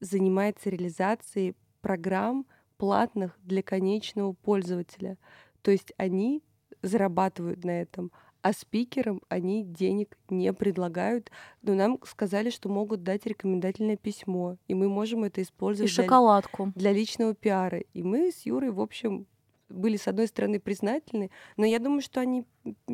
занимается 0.00 0.70
реализацией 0.70 1.54
программ 1.82 2.46
платных 2.78 3.38
для 3.42 3.62
конечного 3.62 4.32
пользователя. 4.32 5.18
То 5.62 5.70
есть 5.70 5.92
они 5.98 6.42
зарабатывают 6.82 7.64
на 7.64 7.82
этом, 7.82 8.10
а 8.44 8.52
спикерам 8.52 9.22
они 9.30 9.64
денег 9.64 10.18
не 10.28 10.52
предлагают, 10.52 11.30
но 11.62 11.72
нам 11.72 11.98
сказали, 12.04 12.50
что 12.50 12.68
могут 12.68 13.02
дать 13.02 13.24
рекомендательное 13.24 13.96
письмо, 13.96 14.58
и 14.68 14.74
мы 14.74 14.90
можем 14.90 15.24
это 15.24 15.40
использовать 15.40 15.90
И 15.90 15.94
шоколадку. 15.94 16.66
Для, 16.74 16.90
для 16.90 16.92
личного 16.92 17.34
пиара. 17.34 17.78
И 17.94 18.02
мы 18.02 18.30
с 18.30 18.44
Юрой, 18.44 18.70
в 18.70 18.82
общем, 18.82 19.26
были, 19.70 19.96
с 19.96 20.08
одной 20.08 20.26
стороны, 20.26 20.60
признательны, 20.60 21.30
но 21.56 21.64
я 21.64 21.78
думаю, 21.78 22.02
что 22.02 22.20
они, 22.20 22.44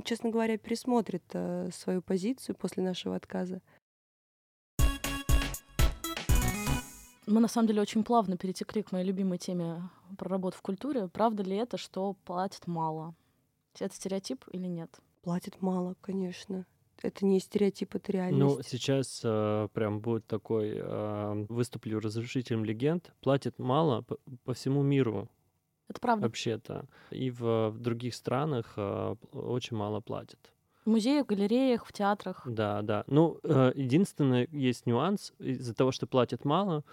честно 0.04 0.30
говоря, 0.30 0.56
пересмотрят 0.56 1.24
э, 1.32 1.70
свою 1.72 2.00
позицию 2.00 2.54
после 2.54 2.84
нашего 2.84 3.16
отказа. 3.16 3.60
Мы, 7.26 7.40
на 7.40 7.48
самом 7.48 7.66
деле, 7.66 7.82
очень 7.82 8.04
плавно 8.04 8.36
перетекли 8.36 8.84
к 8.84 8.92
моей 8.92 9.04
любимой 9.04 9.38
теме 9.38 9.82
про 10.16 10.28
работу 10.28 10.56
в 10.56 10.62
культуре. 10.62 11.08
Правда 11.08 11.42
ли 11.42 11.56
это, 11.56 11.76
что 11.76 12.14
платят 12.24 12.68
мало? 12.68 13.16
Это 13.80 13.92
стереотип 13.92 14.44
или 14.52 14.68
нет? 14.68 15.00
Платят 15.22 15.60
мало, 15.60 15.96
конечно. 16.00 16.66
Это 17.02 17.24
не 17.24 17.40
стереотип, 17.40 17.94
это 17.94 18.12
реальность. 18.12 18.56
Ну, 18.56 18.62
сейчас 18.62 19.22
э, 19.24 19.68
прям 19.72 20.00
будет 20.00 20.26
такой, 20.26 20.74
э, 20.76 21.46
выступлю 21.48 21.98
разрушителем 21.98 22.64
легенд. 22.64 23.12
Платят 23.20 23.58
мало 23.58 24.02
по, 24.02 24.18
по 24.44 24.52
всему 24.52 24.82
миру. 24.82 25.28
Это 25.88 26.00
правда. 26.00 26.26
Вообще-то. 26.26 26.86
И 27.10 27.30
в, 27.30 27.70
в 27.70 27.78
других 27.78 28.14
странах 28.14 28.74
э, 28.76 29.16
очень 29.32 29.76
мало 29.76 30.00
платят. 30.00 30.52
В 30.84 30.90
музеях, 30.90 31.26
галереях, 31.26 31.86
в 31.86 31.92
театрах. 31.92 32.42
Да, 32.46 32.82
да. 32.82 33.04
Ну, 33.06 33.38
э, 33.42 33.72
единственное, 33.74 34.46
есть 34.52 34.86
нюанс. 34.86 35.32
Из-за 35.38 35.74
того, 35.74 35.92
что 35.92 36.06
платят 36.06 36.44
мало, 36.44 36.84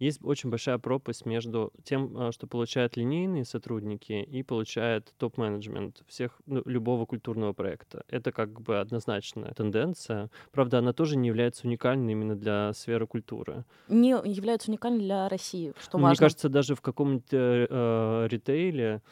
есть 0.00 0.18
очень 0.24 0.50
большая 0.50 0.78
пропасть 0.78 1.26
между 1.26 1.72
тем, 1.84 2.16
а, 2.16 2.32
что 2.32 2.46
получают 2.46 2.96
линейные 2.96 3.44
сотрудники 3.44 4.12
и 4.12 4.42
получает 4.42 5.12
топ-менеджмент 5.18 6.02
всех 6.08 6.40
ну, 6.46 6.62
любого 6.64 7.06
культурного 7.06 7.52
проекта. 7.52 8.02
Это 8.08 8.32
как 8.32 8.60
бы 8.60 8.80
однозначная 8.80 9.52
тенденция. 9.52 10.30
Правда, 10.52 10.78
она 10.78 10.92
тоже 10.92 11.16
не 11.16 11.28
является 11.28 11.66
уникальной 11.66 12.12
именно 12.12 12.34
для 12.34 12.72
сферы 12.72 13.06
культуры. 13.06 13.64
Не 13.88 14.10
является 14.24 14.70
уникальной 14.70 15.00
для 15.00 15.28
России, 15.28 15.74
что 15.80 15.98
Мне 15.98 16.08
важно. 16.08 16.24
кажется, 16.24 16.48
даже 16.48 16.74
в 16.74 16.80
каком-нибудь 16.80 17.32
э, 17.32 17.66
э 17.68 18.28
ритейле 18.28 19.02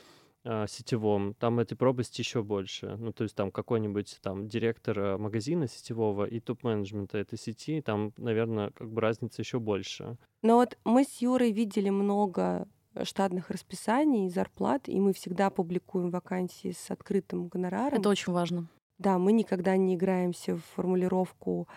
сетевом, 0.68 1.34
там 1.34 1.58
этой 1.58 1.76
пропасти 1.76 2.20
еще 2.20 2.42
больше. 2.42 2.96
Ну, 2.98 3.12
то 3.12 3.24
есть 3.24 3.34
там 3.34 3.50
какой-нибудь 3.50 4.18
там 4.22 4.48
директор 4.48 4.98
э, 4.98 5.16
магазина 5.18 5.68
сетевого 5.68 6.24
и 6.24 6.40
топ-менеджмента 6.40 7.18
этой 7.18 7.38
сети, 7.38 7.82
там, 7.82 8.12
наверное, 8.16 8.70
как 8.70 8.90
бы 8.90 9.00
разница 9.00 9.42
еще 9.42 9.58
больше. 9.58 10.16
Но 10.42 10.56
вот 10.56 10.78
мы 10.84 11.04
с 11.04 11.20
Юрой 11.20 11.52
видели 11.52 11.90
много 11.90 12.66
штатных 13.04 13.50
расписаний, 13.50 14.28
зарплат, 14.28 14.88
и 14.88 14.98
мы 15.00 15.12
всегда 15.12 15.50
публикуем 15.50 16.11
вакансии 16.11 16.72
с 16.72 16.90
открытым 16.90 17.48
гонораром. 17.48 17.98
Это 17.98 18.08
очень 18.08 18.32
важно. 18.32 18.68
Да, 18.98 19.18
мы 19.18 19.32
никогда 19.32 19.76
не 19.76 19.94
играемся 19.94 20.56
в 20.56 20.62
формулировку 20.74 21.68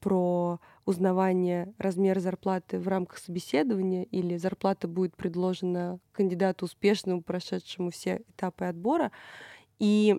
про 0.00 0.60
узнавание 0.86 1.74
размера 1.78 2.20
зарплаты 2.20 2.78
в 2.78 2.86
рамках 2.88 3.18
собеседования 3.18 4.04
или 4.04 4.36
зарплата 4.36 4.86
будет 4.86 5.16
предложена 5.16 5.98
кандидату 6.12 6.64
успешному, 6.64 7.22
прошедшему 7.22 7.90
все 7.90 8.22
этапы 8.30 8.64
отбора. 8.66 9.10
И 9.78 10.16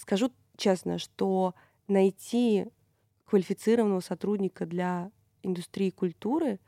скажу 0.00 0.32
честно, 0.56 0.98
что 0.98 1.54
найти 1.88 2.66
квалифицированного 3.26 4.00
сотрудника 4.00 4.66
для 4.66 5.10
индустрии 5.42 5.90
культуры 5.90 6.58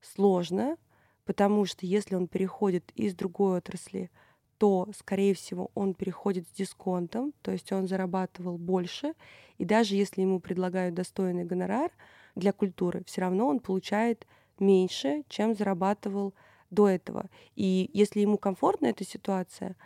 сложно, 0.00 0.76
потому 1.24 1.64
что 1.64 1.84
если 1.84 2.14
он 2.14 2.28
переходит 2.28 2.92
из 2.94 3.14
другой 3.14 3.58
отрасли, 3.58 4.10
то, 4.56 4.88
скорее 4.96 5.34
всего, 5.34 5.70
он 5.74 5.94
переходит 5.94 6.46
с 6.48 6.52
дисконтом, 6.52 7.32
то 7.42 7.50
есть 7.50 7.70
он 7.72 7.88
зарабатывал 7.88 8.56
больше, 8.56 9.14
и 9.56 9.64
даже 9.64 9.94
если 9.94 10.22
ему 10.22 10.40
предлагают 10.40 10.94
достойный 10.94 11.44
гонорар 11.44 11.90
для 12.38 12.52
культуры, 12.52 13.02
все 13.06 13.20
равно 13.20 13.48
он 13.48 13.60
получает 13.60 14.26
меньше, 14.58 15.24
чем 15.28 15.54
зарабатывал 15.54 16.34
до 16.70 16.88
этого. 16.88 17.28
И 17.54 17.90
если 17.92 18.20
ему 18.20 18.38
комфортна 18.38 18.86
эта 18.86 19.04
ситуация, 19.04 19.76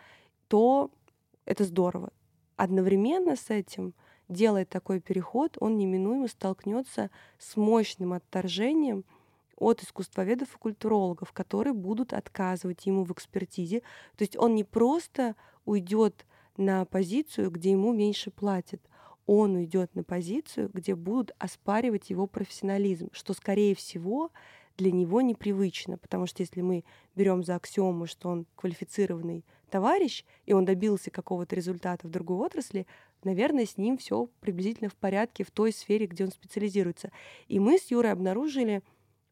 то 0.47 0.91
это 1.45 1.63
здорово. 1.63 2.11
Одновременно 2.55 3.35
с 3.35 3.49
этим, 3.49 3.93
делая 4.29 4.65
такой 4.65 4.99
переход, 4.99 5.57
он 5.59 5.77
неминуемо 5.77 6.27
столкнется 6.27 7.09
с 7.39 7.55
мощным 7.55 8.13
отторжением 8.13 9.03
от 9.57 9.81
искусствоведов 9.81 10.53
и 10.53 10.59
культурологов, 10.59 11.31
которые 11.31 11.73
будут 11.73 12.13
отказывать 12.13 12.85
ему 12.85 13.03
в 13.03 13.11
экспертизе. 13.11 13.79
То 14.15 14.23
есть 14.23 14.37
он 14.37 14.55
не 14.55 14.63
просто 14.63 15.35
уйдет 15.65 16.25
на 16.57 16.85
позицию, 16.85 17.49
где 17.49 17.71
ему 17.71 17.93
меньше 17.93 18.29
платят, 18.29 18.81
он 19.25 19.55
уйдет 19.55 19.95
на 19.95 20.03
позицию, 20.03 20.69
где 20.73 20.95
будут 20.95 21.31
оспаривать 21.39 22.09
его 22.09 22.27
профессионализм, 22.27 23.09
что, 23.13 23.33
скорее 23.33 23.75
всего, 23.75 24.31
для 24.77 24.91
него 24.91 25.21
непривычно, 25.21 25.97
потому 25.97 26.25
что 26.25 26.41
если 26.41 26.61
мы 26.61 26.83
берем 27.15 27.43
за 27.43 27.55
аксиому, 27.55 28.07
что 28.07 28.29
он 28.29 28.47
квалифицированный 28.55 29.45
товарищ, 29.69 30.25
и 30.45 30.53
он 30.53 30.65
добился 30.65 31.11
какого-то 31.11 31.55
результата 31.55 32.07
в 32.07 32.09
другой 32.09 32.37
отрасли, 32.45 32.87
наверное, 33.23 33.65
с 33.65 33.77
ним 33.77 33.97
все 33.97 34.29
приблизительно 34.39 34.89
в 34.89 34.95
порядке 34.95 35.43
в 35.43 35.51
той 35.51 35.71
сфере, 35.71 36.07
где 36.07 36.25
он 36.25 36.31
специализируется. 36.31 37.11
И 37.47 37.59
мы 37.59 37.77
с 37.77 37.91
Юрой 37.91 38.11
обнаружили 38.11 38.81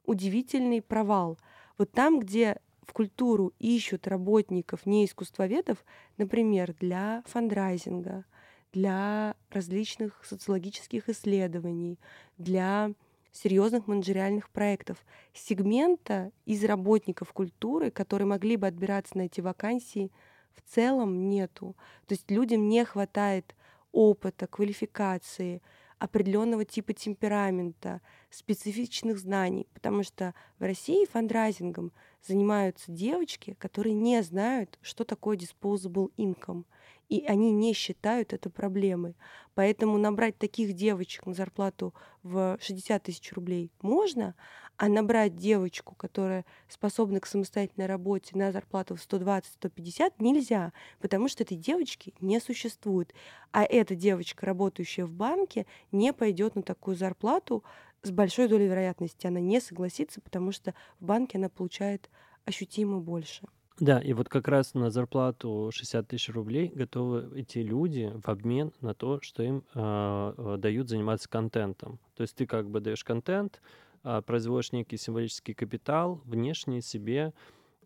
удивительный 0.06 0.82
провал. 0.82 1.38
Вот 1.78 1.92
там, 1.92 2.20
где 2.20 2.60
в 2.84 2.94
культуру 2.94 3.54
ищут 3.60 4.08
работников, 4.08 4.86
не 4.86 5.06
искусствоведов, 5.06 5.84
например, 6.18 6.76
для 6.80 7.24
фандрайзинга, 7.26 8.26
для 8.74 9.36
различных 9.50 10.24
социологических 10.26 11.10
исследований, 11.10 12.00
для 12.38 12.92
серьезных 13.32 13.88
менеджериальных 13.88 14.50
проектов. 14.50 14.98
Сегмента 15.34 16.32
из 16.46 16.64
работников 16.64 17.32
культуры, 17.34 17.92
которые 17.92 18.28
могли 18.28 18.58
бы 18.58 18.68
отбираться 18.68 19.18
на 19.18 19.24
эти 19.24 19.42
вакансии, 19.42 20.12
в 20.54 20.62
целом 20.70 21.30
нету. 21.30 21.76
То 22.08 22.14
есть 22.14 22.30
людям 22.30 22.68
не 22.68 22.84
хватает 22.84 23.56
опыта, 23.92 24.48
квалификации, 24.48 25.62
определенного 25.98 26.66
типа 26.66 26.94
темперамента, 26.94 28.02
специфичных 28.32 29.20
знаний, 29.20 29.68
потому 29.74 30.04
что 30.04 30.34
в 30.58 30.64
России 30.64 31.06
фандрайзингом 31.06 31.92
занимаются 32.26 32.92
девочки, 32.92 33.56
которые 33.60 33.94
не 33.94 34.22
знают, 34.24 34.80
что 34.82 35.04
такое 35.04 35.38
disposable 35.38 36.12
income 36.18 36.66
и 37.12 37.26
они 37.26 37.52
не 37.52 37.74
считают 37.74 38.32
это 38.32 38.50
проблемой. 38.50 39.18
Поэтому 39.54 39.98
набрать 39.98 40.38
таких 40.38 40.72
девочек 40.72 41.26
на 41.26 41.34
зарплату 41.34 41.94
в 42.24 42.58
60 42.62 43.04
тысяч 43.04 43.34
рублей 43.34 43.70
можно, 43.82 44.34
а 44.78 44.88
набрать 44.88 45.36
девочку, 45.36 45.94
которая 45.94 46.46
способна 46.70 47.20
к 47.20 47.28
самостоятельной 47.28 47.86
работе 47.86 48.38
на 48.38 48.54
зарплату 48.54 48.96
в 48.96 49.00
120-150 49.00 50.14
нельзя, 50.20 50.72
потому 51.02 51.28
что 51.28 51.44
этой 51.44 51.58
девочки 51.58 52.14
не 52.22 52.40
существует. 52.40 53.14
А 53.52 53.64
эта 53.66 53.94
девочка, 53.94 54.46
работающая 54.46 55.06
в 55.06 55.12
банке, 55.12 55.66
не 55.92 56.14
пойдет 56.14 56.56
на 56.56 56.64
такую 56.64 56.96
зарплату 56.96 57.62
с 58.04 58.10
большой 58.10 58.48
долей 58.48 58.68
вероятности. 58.68 59.28
Она 59.28 59.42
не 59.42 59.60
согласится, 59.60 60.22
потому 60.22 60.54
что 60.54 60.74
в 61.02 61.06
банке 61.06 61.38
она 61.38 61.50
получает 61.50 62.10
ощутимо 62.46 63.02
больше. 63.02 63.46
Да, 63.82 63.98
и 64.00 64.14
вот 64.14 64.30
как 64.30 64.48
раз 64.48 64.76
на 64.76 64.92
зарплату 64.92 65.72
60 65.74 66.08
тысяч 66.08 66.30
рублей 66.30 66.72
готовы 66.72 67.32
эти 67.36 67.58
люди 67.58 68.14
в 68.24 68.30
обмен 68.30 68.74
на 68.80 68.94
то, 68.94 69.20
что 69.22 69.42
им 69.42 69.64
э, 69.74 70.58
дают 70.60 70.88
заниматься 70.88 71.28
контентом. 71.28 71.98
То 72.16 72.22
есть 72.22 72.36
ты 72.36 72.46
как 72.46 72.70
бы 72.70 72.80
даешь 72.80 73.04
контент, 73.04 73.60
э, 74.04 74.22
производишь 74.24 74.72
некий 74.72 74.98
символический 74.98 75.56
капитал 75.56 76.22
внешний 76.26 76.82
себе, 76.82 77.34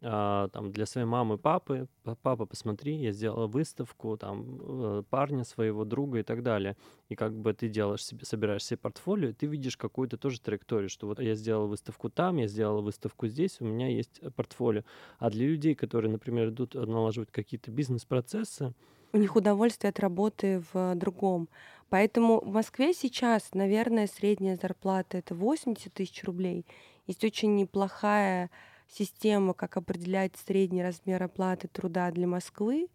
там, 0.06 0.72
для 0.72 0.86
своей 0.86 1.08
мамы, 1.08 1.38
папы, 1.38 1.88
папа, 2.22 2.46
посмотри, 2.46 2.96
я 2.96 3.12
сделала 3.12 3.48
выставку, 3.48 4.18
там, 4.18 4.60
э, 4.62 5.04
парня 5.10 5.44
своего 5.44 5.84
друга 5.84 6.20
и 6.20 6.24
так 6.24 6.44
далее. 6.44 6.76
И 7.10 7.16
как 7.16 7.34
бы 7.34 7.54
ты 7.54 7.70
делаешь 7.70 8.06
себе, 8.06 8.24
собираешь 8.26 8.64
себе 8.64 8.78
портфолио, 8.78 9.34
ты 9.34 9.48
видишь 9.48 9.78
какую-то 9.78 10.18
тоже 10.18 10.40
траекторию, 10.42 10.90
что 10.90 11.08
вот 11.08 11.20
я 11.20 11.34
сделала 11.36 11.66
выставку 11.66 12.10
там, 12.10 12.38
я 12.38 12.48
сделала 12.48 12.82
выставку 12.82 13.28
здесь, 13.28 13.58
у 13.62 13.66
меня 13.66 13.88
есть 13.88 14.20
э, 14.22 14.30
портфолио. 14.30 14.84
А 15.18 15.30
для 15.30 15.48
людей, 15.48 15.74
которые, 15.74 16.12
например, 16.12 16.50
идут 16.50 16.76
э, 16.76 16.86
налаживать 16.86 17.32
какие-то 17.32 17.72
бизнес-процессы, 17.72 18.74
у 19.14 19.18
них 19.18 19.38
удовольствие 19.38 19.92
от 19.92 20.00
работы 20.02 20.62
в 20.74 20.94
другом. 20.96 21.48
Поэтому 21.90 22.42
в 22.42 22.52
Москве 22.52 22.94
сейчас, 22.94 23.54
наверное, 23.54 24.08
средняя 24.08 24.58
зарплата 24.62 25.18
это 25.18 25.34
80 25.34 25.94
тысяч 25.94 26.24
рублей. 26.26 26.66
Есть 27.08 27.24
очень 27.24 27.56
неплохая 27.56 28.50
система, 28.88 29.54
как 29.54 29.78
определять 29.78 30.36
средний 30.38 30.84
размер 30.84 31.24
оплаты 31.24 31.68
труда 31.68 32.12
для 32.12 32.28
Москвы, 32.28 32.88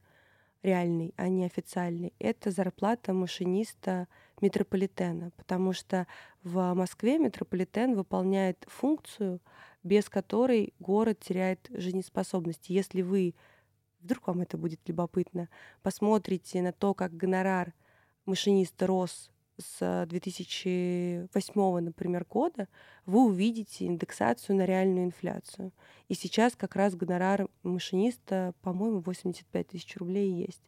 реальный, 0.62 1.14
а 1.16 1.28
не 1.28 1.44
официальный, 1.44 2.12
это 2.18 2.50
зарплата 2.50 3.12
машиниста 3.12 4.08
метрополитена, 4.40 5.30
потому 5.36 5.72
что 5.72 6.06
в 6.42 6.74
Москве 6.74 7.18
метрополитен 7.18 7.94
выполняет 7.94 8.64
функцию, 8.68 9.40
без 9.82 10.08
которой 10.08 10.74
город 10.78 11.20
теряет 11.20 11.68
жизнеспособность. 11.70 12.68
Если 12.68 13.02
вы, 13.02 13.34
вдруг 14.00 14.28
вам 14.28 14.42
это 14.42 14.58
будет 14.58 14.80
любопытно, 14.86 15.48
посмотрите 15.82 16.62
на 16.62 16.72
то, 16.72 16.94
как 16.94 17.16
гонорар 17.16 17.74
машиниста 18.26 18.86
рос 18.86 19.30
с 19.60 20.06
2008, 20.08 21.80
например, 21.80 22.24
года, 22.28 22.68
вы 23.06 23.24
увидите 23.26 23.86
индексацию 23.86 24.56
на 24.56 24.64
реальную 24.64 25.06
инфляцию. 25.06 25.72
И 26.08 26.14
сейчас 26.14 26.56
как 26.56 26.76
раз 26.76 26.94
гонорар 26.94 27.48
машиниста, 27.62 28.54
по-моему, 28.62 29.00
85 29.00 29.68
тысяч 29.68 29.96
рублей 29.96 30.30
есть. 30.32 30.62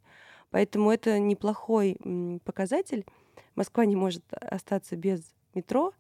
Поэтому 0.51 0.91
это 0.91 1.19
неплохой 1.19 1.97
показатель. 2.45 3.05
Москва 3.55 3.85
не 3.87 3.97
может 3.97 4.23
остаться 4.33 4.97
без 4.97 5.35
метро, 5.55 5.93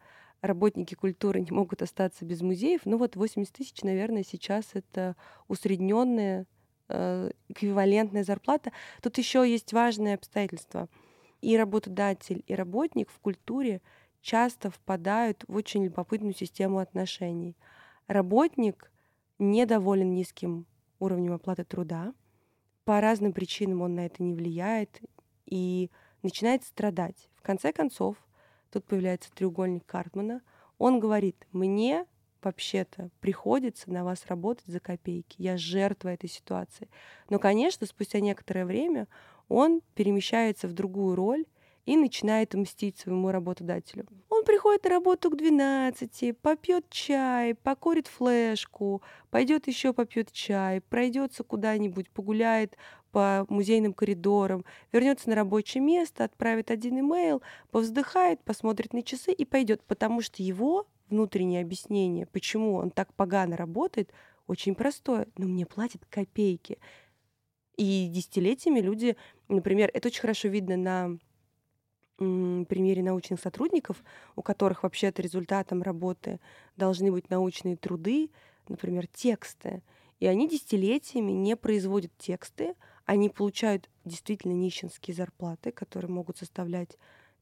работники 0.42 0.94
культуры 0.94 1.40
не 1.40 1.50
могут 1.50 1.82
остаться 1.82 2.24
без 2.24 2.42
музеев. 2.42 2.82
Ну 2.84 2.98
вот 2.98 3.16
80 3.16 3.52
тысяч, 3.52 3.82
наверное, 3.82 4.24
сейчас 4.24 4.70
это 4.74 5.16
усредненная 5.48 6.46
э, 6.88 7.30
эквивалентная 7.48 8.24
зарплата. 8.24 8.72
Тут 9.00 9.18
еще 9.18 9.48
есть 9.48 9.72
важное 9.72 10.14
обстоятельство— 10.14 10.88
и 11.42 11.56
работодатель, 11.58 12.42
и 12.46 12.54
работник 12.54 13.10
в 13.10 13.18
культуре 13.18 13.82
часто 14.22 14.70
впадают 14.70 15.44
в 15.46 15.54
очень 15.54 15.84
любопытную 15.84 16.34
систему 16.34 16.78
отношений. 16.78 17.56
Работник 18.06 18.90
недоволен 19.38 20.14
низким 20.14 20.66
уровнем 20.98 21.34
оплаты 21.34 21.64
труда, 21.64 22.14
по 22.84 23.00
разным 23.00 23.32
причинам 23.32 23.82
он 23.82 23.94
на 23.94 24.06
это 24.06 24.22
не 24.22 24.34
влияет 24.34 25.00
и 25.46 25.90
начинает 26.22 26.64
страдать. 26.64 27.28
В 27.36 27.42
конце 27.42 27.72
концов, 27.72 28.16
тут 28.70 28.84
появляется 28.84 29.30
треугольник 29.32 29.86
Картмана. 29.86 30.42
Он 30.78 30.98
говорит, 30.98 31.46
мне 31.52 32.06
вообще-то 32.42 33.10
приходится 33.20 33.88
на 33.90 34.02
вас 34.02 34.26
работать 34.26 34.66
за 34.66 34.80
копейки. 34.80 35.36
Я 35.38 35.56
жертва 35.56 36.08
этой 36.08 36.28
ситуации. 36.28 36.88
Но, 37.30 37.38
конечно, 37.38 37.86
спустя 37.86 38.18
некоторое 38.18 38.64
время 38.64 39.06
он 39.48 39.82
перемещается 39.94 40.68
в 40.68 40.72
другую 40.72 41.16
роль 41.16 41.44
и 41.84 41.96
начинает 41.96 42.54
мстить 42.54 42.98
своему 42.98 43.30
работодателю. 43.30 44.06
Он 44.28 44.44
приходит 44.44 44.84
на 44.84 44.90
работу 44.90 45.30
к 45.30 45.36
12, 45.36 46.38
попьет 46.38 46.88
чай, 46.90 47.54
покурит 47.54 48.06
флешку, 48.06 49.02
пойдет 49.30 49.66
еще 49.66 49.92
попьет 49.92 50.30
чай, 50.32 50.80
пройдется 50.80 51.42
куда-нибудь, 51.42 52.10
погуляет 52.10 52.76
по 53.10 53.44
музейным 53.48 53.92
коридорам, 53.92 54.64
вернется 54.90 55.28
на 55.28 55.34
рабочее 55.34 55.82
место, 55.82 56.24
отправит 56.24 56.70
один 56.70 57.00
имейл, 57.00 57.42
повздыхает, 57.70 58.42
посмотрит 58.42 58.94
на 58.94 59.02
часы 59.02 59.32
и 59.32 59.44
пойдет, 59.44 59.82
потому 59.82 60.22
что 60.22 60.42
его 60.42 60.86
внутреннее 61.10 61.60
объяснение, 61.60 62.26
почему 62.26 62.76
он 62.76 62.90
так 62.90 63.12
погано 63.14 63.56
работает, 63.56 64.12
очень 64.46 64.74
простое. 64.74 65.28
Но 65.36 65.46
мне 65.46 65.66
платят 65.66 66.04
копейки. 66.08 66.78
И 67.76 68.08
десятилетиями 68.08 68.80
люди, 68.80 69.16
например, 69.48 69.90
это 69.94 70.08
очень 70.08 70.20
хорошо 70.20 70.48
видно 70.48 70.76
на 70.76 71.18
примере 72.18 73.02
научных 73.02 73.40
сотрудников, 73.40 74.04
у 74.36 74.42
которых 74.42 74.82
вообще-то 74.82 75.22
результатом 75.22 75.82
работы 75.82 76.40
должны 76.76 77.10
быть 77.10 77.30
научные 77.30 77.76
труды, 77.76 78.30
например, 78.68 79.06
тексты. 79.06 79.82
И 80.20 80.26
они 80.26 80.48
десятилетиями 80.48 81.32
не 81.32 81.56
производят 81.56 82.16
тексты, 82.16 82.74
они 83.06 83.28
получают 83.28 83.90
действительно 84.04 84.52
нищенские 84.52 85.16
зарплаты, 85.16 85.72
которые 85.72 86.12
могут 86.12 86.38
составлять 86.38 86.96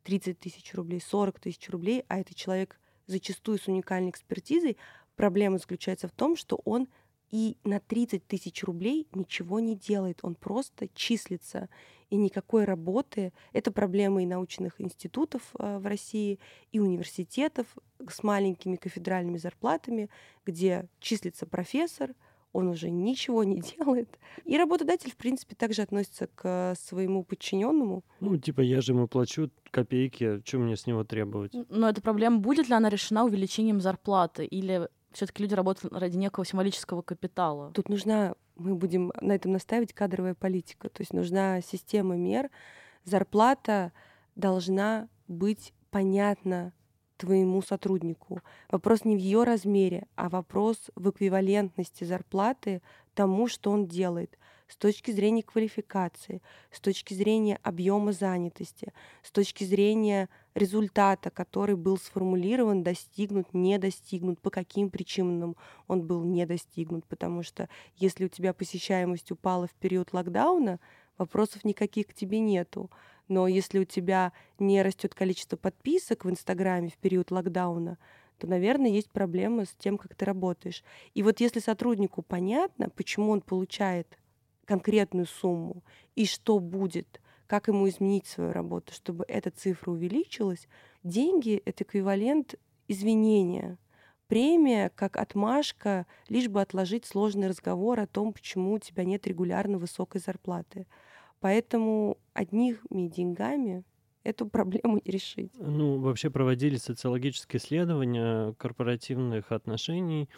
30 0.05 0.39
тысяч 0.39 0.73
рублей, 0.75 1.01
40 1.01 1.39
тысяч 1.41 1.69
рублей, 1.69 2.05
а 2.09 2.21
это 2.21 2.35
человек 2.35 2.81
зачастую 3.07 3.59
с 3.59 3.69
уникальной 3.69 4.11
экспертизой. 4.11 4.79
Проблема 5.17 5.59
заключается 5.59 6.09
в 6.09 6.13
том, 6.13 6.37
что 6.37 6.59
он 6.65 6.89
и 7.31 7.57
на 7.65 7.81
30 7.81 8.27
тысяч 8.27 8.65
рублей 8.65 9.07
ничего 9.15 9.61
не 9.61 9.77
делает, 9.77 10.19
он 10.23 10.35
просто 10.35 10.89
числится. 10.95 11.69
И 12.09 12.17
никакой 12.17 12.65
работы, 12.65 13.33
это 13.53 13.71
проблема 13.71 14.23
и 14.23 14.27
научных 14.27 14.81
институтов 14.81 15.43
э, 15.59 15.79
в 15.79 15.87
России, 15.87 16.41
и 16.73 16.81
университетов 16.81 17.67
с 18.09 18.25
маленькими 18.25 18.75
кафедральными 18.77 19.39
зарплатами, 19.39 20.11
где 20.45 20.89
числится 20.99 21.47
профессор, 21.47 22.15
он 22.53 22.67
уже 22.67 22.91
ничего 22.91 23.45
не 23.45 23.61
делает. 23.79 24.19
И 24.45 24.59
работодатель, 24.59 25.13
в 25.13 25.17
принципе, 25.17 25.55
также 25.55 25.83
относится 25.83 26.27
к 26.27 26.75
своему 26.77 27.23
подчиненному. 27.23 28.03
Ну, 28.19 28.37
типа, 28.37 28.61
я 28.61 28.81
же 28.81 28.93
ему 28.93 29.07
плачу 29.07 29.51
копейки, 29.71 30.43
что 30.45 30.59
мне 30.59 30.77
с 30.77 30.89
него 30.89 31.05
требовать? 31.05 31.53
Но 31.69 31.89
эта 31.89 32.01
проблема 32.03 32.39
будет 32.39 32.69
ли 32.69 32.75
она 32.75 32.89
решена 32.89 33.25
увеличением 33.25 33.81
зарплаты? 33.81 34.45
Или 34.45 34.89
все-таки 35.13 35.43
люди 35.43 35.55
работают 35.55 35.93
ради 35.95 36.17
некого 36.17 36.45
символического 36.45 37.03
капитала? 37.03 37.73
Тут 37.73 37.89
нужна, 37.89 38.35
мы 38.57 38.75
будем 38.75 39.13
на 39.21 39.33
этом 39.33 39.53
наставить, 39.53 39.93
кадровая 39.93 40.35
политика. 40.35 40.89
То 40.89 41.03
есть 41.03 41.13
нужна 41.13 41.61
система 41.61 42.17
мер. 42.17 42.51
Зарплата 43.05 43.93
должна 44.37 45.09
быть 45.27 45.73
понятна 45.91 46.73
твоему 47.17 47.61
сотруднику. 47.61 48.41
Вопрос 48.71 49.05
не 49.05 49.15
в 49.15 49.19
ее 49.19 49.45
размере, 49.45 50.07
а 50.17 50.29
вопрос 50.29 50.91
в 50.95 51.11
эквивалентности 51.11 52.05
зарплаты 52.05 52.81
тому, 53.15 53.47
что 53.49 53.71
он 53.71 53.87
делает 53.87 54.39
с 54.71 54.77
точки 54.77 55.11
зрения 55.11 55.43
квалификации, 55.43 56.41
с 56.71 56.81
точки 56.81 57.13
зрения 57.13 57.59
объема 57.63 58.13
занятости, 58.13 58.93
с 59.23 59.31
точки 59.33 59.65
зрения 59.65 60.29
результата, 60.55 61.31
который 61.31 61.75
был 61.75 61.99
сформулирован, 61.99 62.83
достигнут, 62.83 63.53
не 63.53 63.79
достигнут, 63.79 64.41
по 64.41 64.51
каким 64.51 64.89
причинам 64.89 65.57
он 65.89 66.03
был 66.03 66.23
не 66.23 66.47
достигнут. 66.47 67.05
Потому 67.07 67.43
что 67.43 67.69
если 67.97 68.27
у 68.27 68.29
тебя 68.29 68.55
посещаемость 68.55 69.33
упала 69.33 69.67
в 69.67 69.75
период 69.75 70.13
локдауна, 70.13 70.79
вопросов 71.19 71.65
никаких 71.65 72.07
к 72.07 72.15
тебе 72.15 72.39
нету. 72.39 72.91
Но 73.29 73.47
если 73.47 73.81
у 73.81 73.85
тебя 73.85 74.33
не 74.59 74.83
растет 74.83 75.15
количество 75.15 75.57
подписок 75.57 76.25
в 76.25 76.31
Инстаграме 76.31 76.89
в 76.89 76.97
период 76.97 77.31
локдауна, 77.31 77.99
то, 78.39 78.47
наверное, 78.47 78.91
есть 78.91 79.11
проблемы 79.11 79.67
с 79.67 79.75
тем, 79.79 79.99
как 79.99 80.15
ты 80.15 80.25
работаешь. 80.25 80.83
И 81.15 81.23
вот 81.23 81.41
если 81.41 81.61
сотруднику 81.61 82.23
понятно, 82.23 82.89
почему 82.89 83.31
он 83.31 83.43
получает 83.43 84.19
конкретную 84.71 85.27
сумму 85.27 85.83
и 86.15 86.27
что 86.27 86.61
будет, 86.61 87.21
как 87.49 87.67
ему 87.67 87.89
изменить 87.89 88.29
свою 88.29 88.53
работу, 88.53 88.93
чтобы 88.95 89.25
эта 89.27 89.51
цифра 89.51 89.91
увеличилась, 89.91 90.69
деньги— 91.03 91.61
это 91.65 91.83
эквивалент 91.83 92.55
извинения. 92.87 93.79
Премия 94.29 94.93
как 94.95 95.17
отмашка, 95.17 96.07
лишь 96.29 96.47
бы 96.47 96.61
отложить 96.61 97.05
сложный 97.05 97.49
разговор 97.49 97.99
о 97.99 98.07
том, 98.07 98.33
почему 98.33 98.75
у 98.75 98.79
тебя 98.79 99.03
нет 99.03 99.27
регулярно 99.27 99.77
высокой 99.77 100.21
зарплаты. 100.21 100.87
Поэтому 101.41 102.17
одними 102.33 103.09
деньгами 103.09 103.83
эту 104.23 104.47
проблему 104.47 105.01
не 105.05 105.11
решить. 105.11 105.51
Ну, 105.59 105.99
вообще 105.99 106.31
проводили 106.31 106.77
социологические 106.77 107.59
исследования 107.59 108.53
корпоративных 108.53 109.51
отношений, 109.51 110.29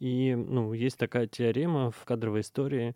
и 0.00 0.34
ну, 0.34 0.72
есть 0.72 0.96
такая 0.96 1.26
теорема 1.26 1.90
в 1.90 2.02
кадровой 2.06 2.40
истории, 2.40 2.94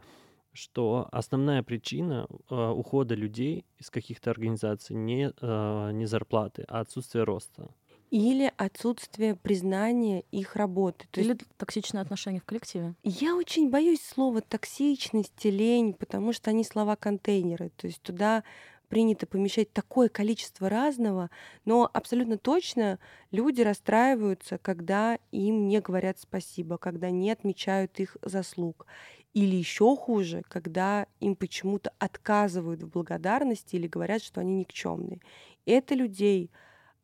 что 0.53 1.09
основная 1.13 1.63
причина 1.63 2.27
э, 2.29 2.69
ухода 2.71 3.15
людей 3.15 3.65
из 3.79 3.91
каких-то 3.91 4.31
организаций 4.31 4.97
не, 4.97 5.33
э, 5.41 5.91
не 5.93 6.07
зарплаты, 6.07 6.65
а 6.69 6.81
отсутствие 6.81 7.25
роста. 7.25 7.71
Или 8.11 8.51
отсутствие 8.57 9.37
признания 9.37 10.25
их 10.31 10.57
работы. 10.57 11.07
То 11.11 11.21
Или 11.21 11.31
есть... 11.31 11.43
токсичные 11.59 12.01
отношения 12.01 12.41
в 12.41 12.45
коллективе. 12.45 12.95
Я 13.03 13.37
очень 13.37 13.71
боюсь 13.71 14.03
слова 14.03 14.41
токсичность, 14.41 15.45
лень, 15.45 15.93
потому 15.93 16.33
что 16.33 16.51
они 16.51 16.65
слова-контейнеры. 16.65 17.71
То 17.77 17.87
есть 17.87 18.01
туда 18.01 18.45
принято 18.89 19.27
помещать 19.27 19.73
такое 19.73 20.09
количество 20.09 20.69
разного, 20.69 21.31
но 21.65 21.89
абсолютно 21.93 22.39
точно 22.39 22.99
люди 23.31 23.61
расстраиваются, 23.61 24.59
когда 24.59 25.19
им 25.31 25.69
не 25.69 25.81
говорят 25.81 26.19
спасибо, 26.19 26.79
когда 26.79 27.11
не 27.11 27.31
отмечают 27.31 28.01
их 28.01 28.17
заслуг. 28.23 28.87
Или 29.35 29.57
еще 29.57 29.95
хуже, 29.97 30.43
когда 30.49 31.07
им 31.20 31.37
почему-то 31.37 31.93
отказывают 31.99 32.83
в 32.83 32.89
благодарности 32.89 33.76
или 33.76 33.87
говорят, 33.87 34.22
что 34.22 34.41
они 34.41 34.55
никчемные. 34.55 35.20
Это 35.66 35.95
людей 35.95 36.51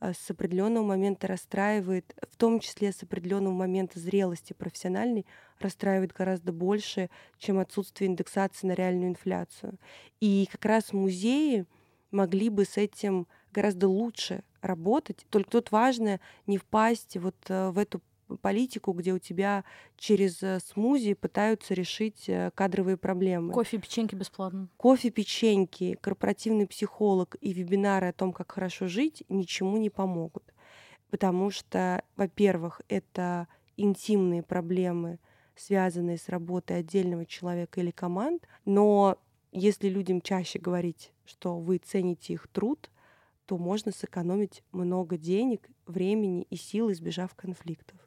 а, 0.01 0.13
с 0.13 0.31
определенного 0.31 0.85
момента 0.85 1.27
расстраивает, 1.27 2.15
в 2.31 2.37
том 2.37 2.61
числе 2.61 2.93
с 2.93 3.03
определенного 3.03 3.55
момента 3.55 3.99
зрелости 3.99 4.53
профессиональной, 4.53 5.27
расстраивает 5.61 6.13
гораздо 6.13 6.53
больше, 6.53 7.11
чем 7.39 7.59
отсутствие 7.59 8.09
индексации 8.09 8.67
на 8.67 8.73
реальную 8.73 9.11
инфляцию. 9.11 9.79
И 10.21 10.49
как 10.51 10.65
раз 10.65 10.93
музеи 10.93 11.67
могли 12.11 12.49
бы 12.49 12.65
с 12.65 12.77
этим 12.77 13.27
гораздо 13.53 13.89
лучше 13.89 14.43
работать. 14.61 15.25
Только 15.31 15.51
тут 15.51 15.73
важно 15.73 16.21
не 16.47 16.59
впасть 16.59 17.17
вот 17.17 17.37
э, 17.49 17.71
в 17.71 17.79
эту 17.79 18.03
политику, 18.41 18.93
где 18.93 19.13
у 19.13 19.19
тебя 19.19 19.65
через 19.97 20.43
э, 20.43 20.61
смузи 20.61 21.15
пытаются 21.15 21.75
решить 21.75 22.29
э, 22.29 22.51
кадровые 22.55 22.97
проблемы. 22.97 23.53
Кофе 23.53 23.77
и 23.77 23.81
печеньки 23.81 24.15
бесплатно. 24.15 24.69
Кофе, 24.77 25.11
печеньки, 25.11 25.97
корпоративный 26.01 26.67
психолог 26.67 27.37
и 27.41 27.53
вебинары 27.53 28.09
о 28.09 28.13
том, 28.13 28.33
как 28.33 28.53
хорошо 28.53 28.89
жить, 28.89 29.25
ничему 29.29 29.77
не 29.77 29.91
помогут. 29.91 30.55
Потому 31.11 31.51
что, 31.51 32.03
во-первых, 32.17 32.81
это 32.89 33.47
интимные 33.77 34.43
проблемы, 34.43 35.19
связанные 35.57 36.19
с 36.19 36.29
работой 36.29 36.79
отдельного 36.79 37.27
человека 37.27 37.81
или 37.81 37.91
команд, 37.91 38.47
но 38.65 39.19
если 39.53 39.89
людям 39.89 40.21
чаще 40.21 40.59
говорить, 40.59 41.13
что 41.25 41.59
вы 41.59 41.79
цените 41.79 42.33
их 42.33 42.49
труд, 42.49 42.91
то 43.47 43.59
можно 43.59 43.93
сэкономить 43.93 44.63
много 44.73 45.17
денег, 45.17 45.69
времени 45.87 46.47
и 46.51 46.57
сил, 46.57 46.91
избежав 46.91 47.35
конфликтов. 47.35 47.99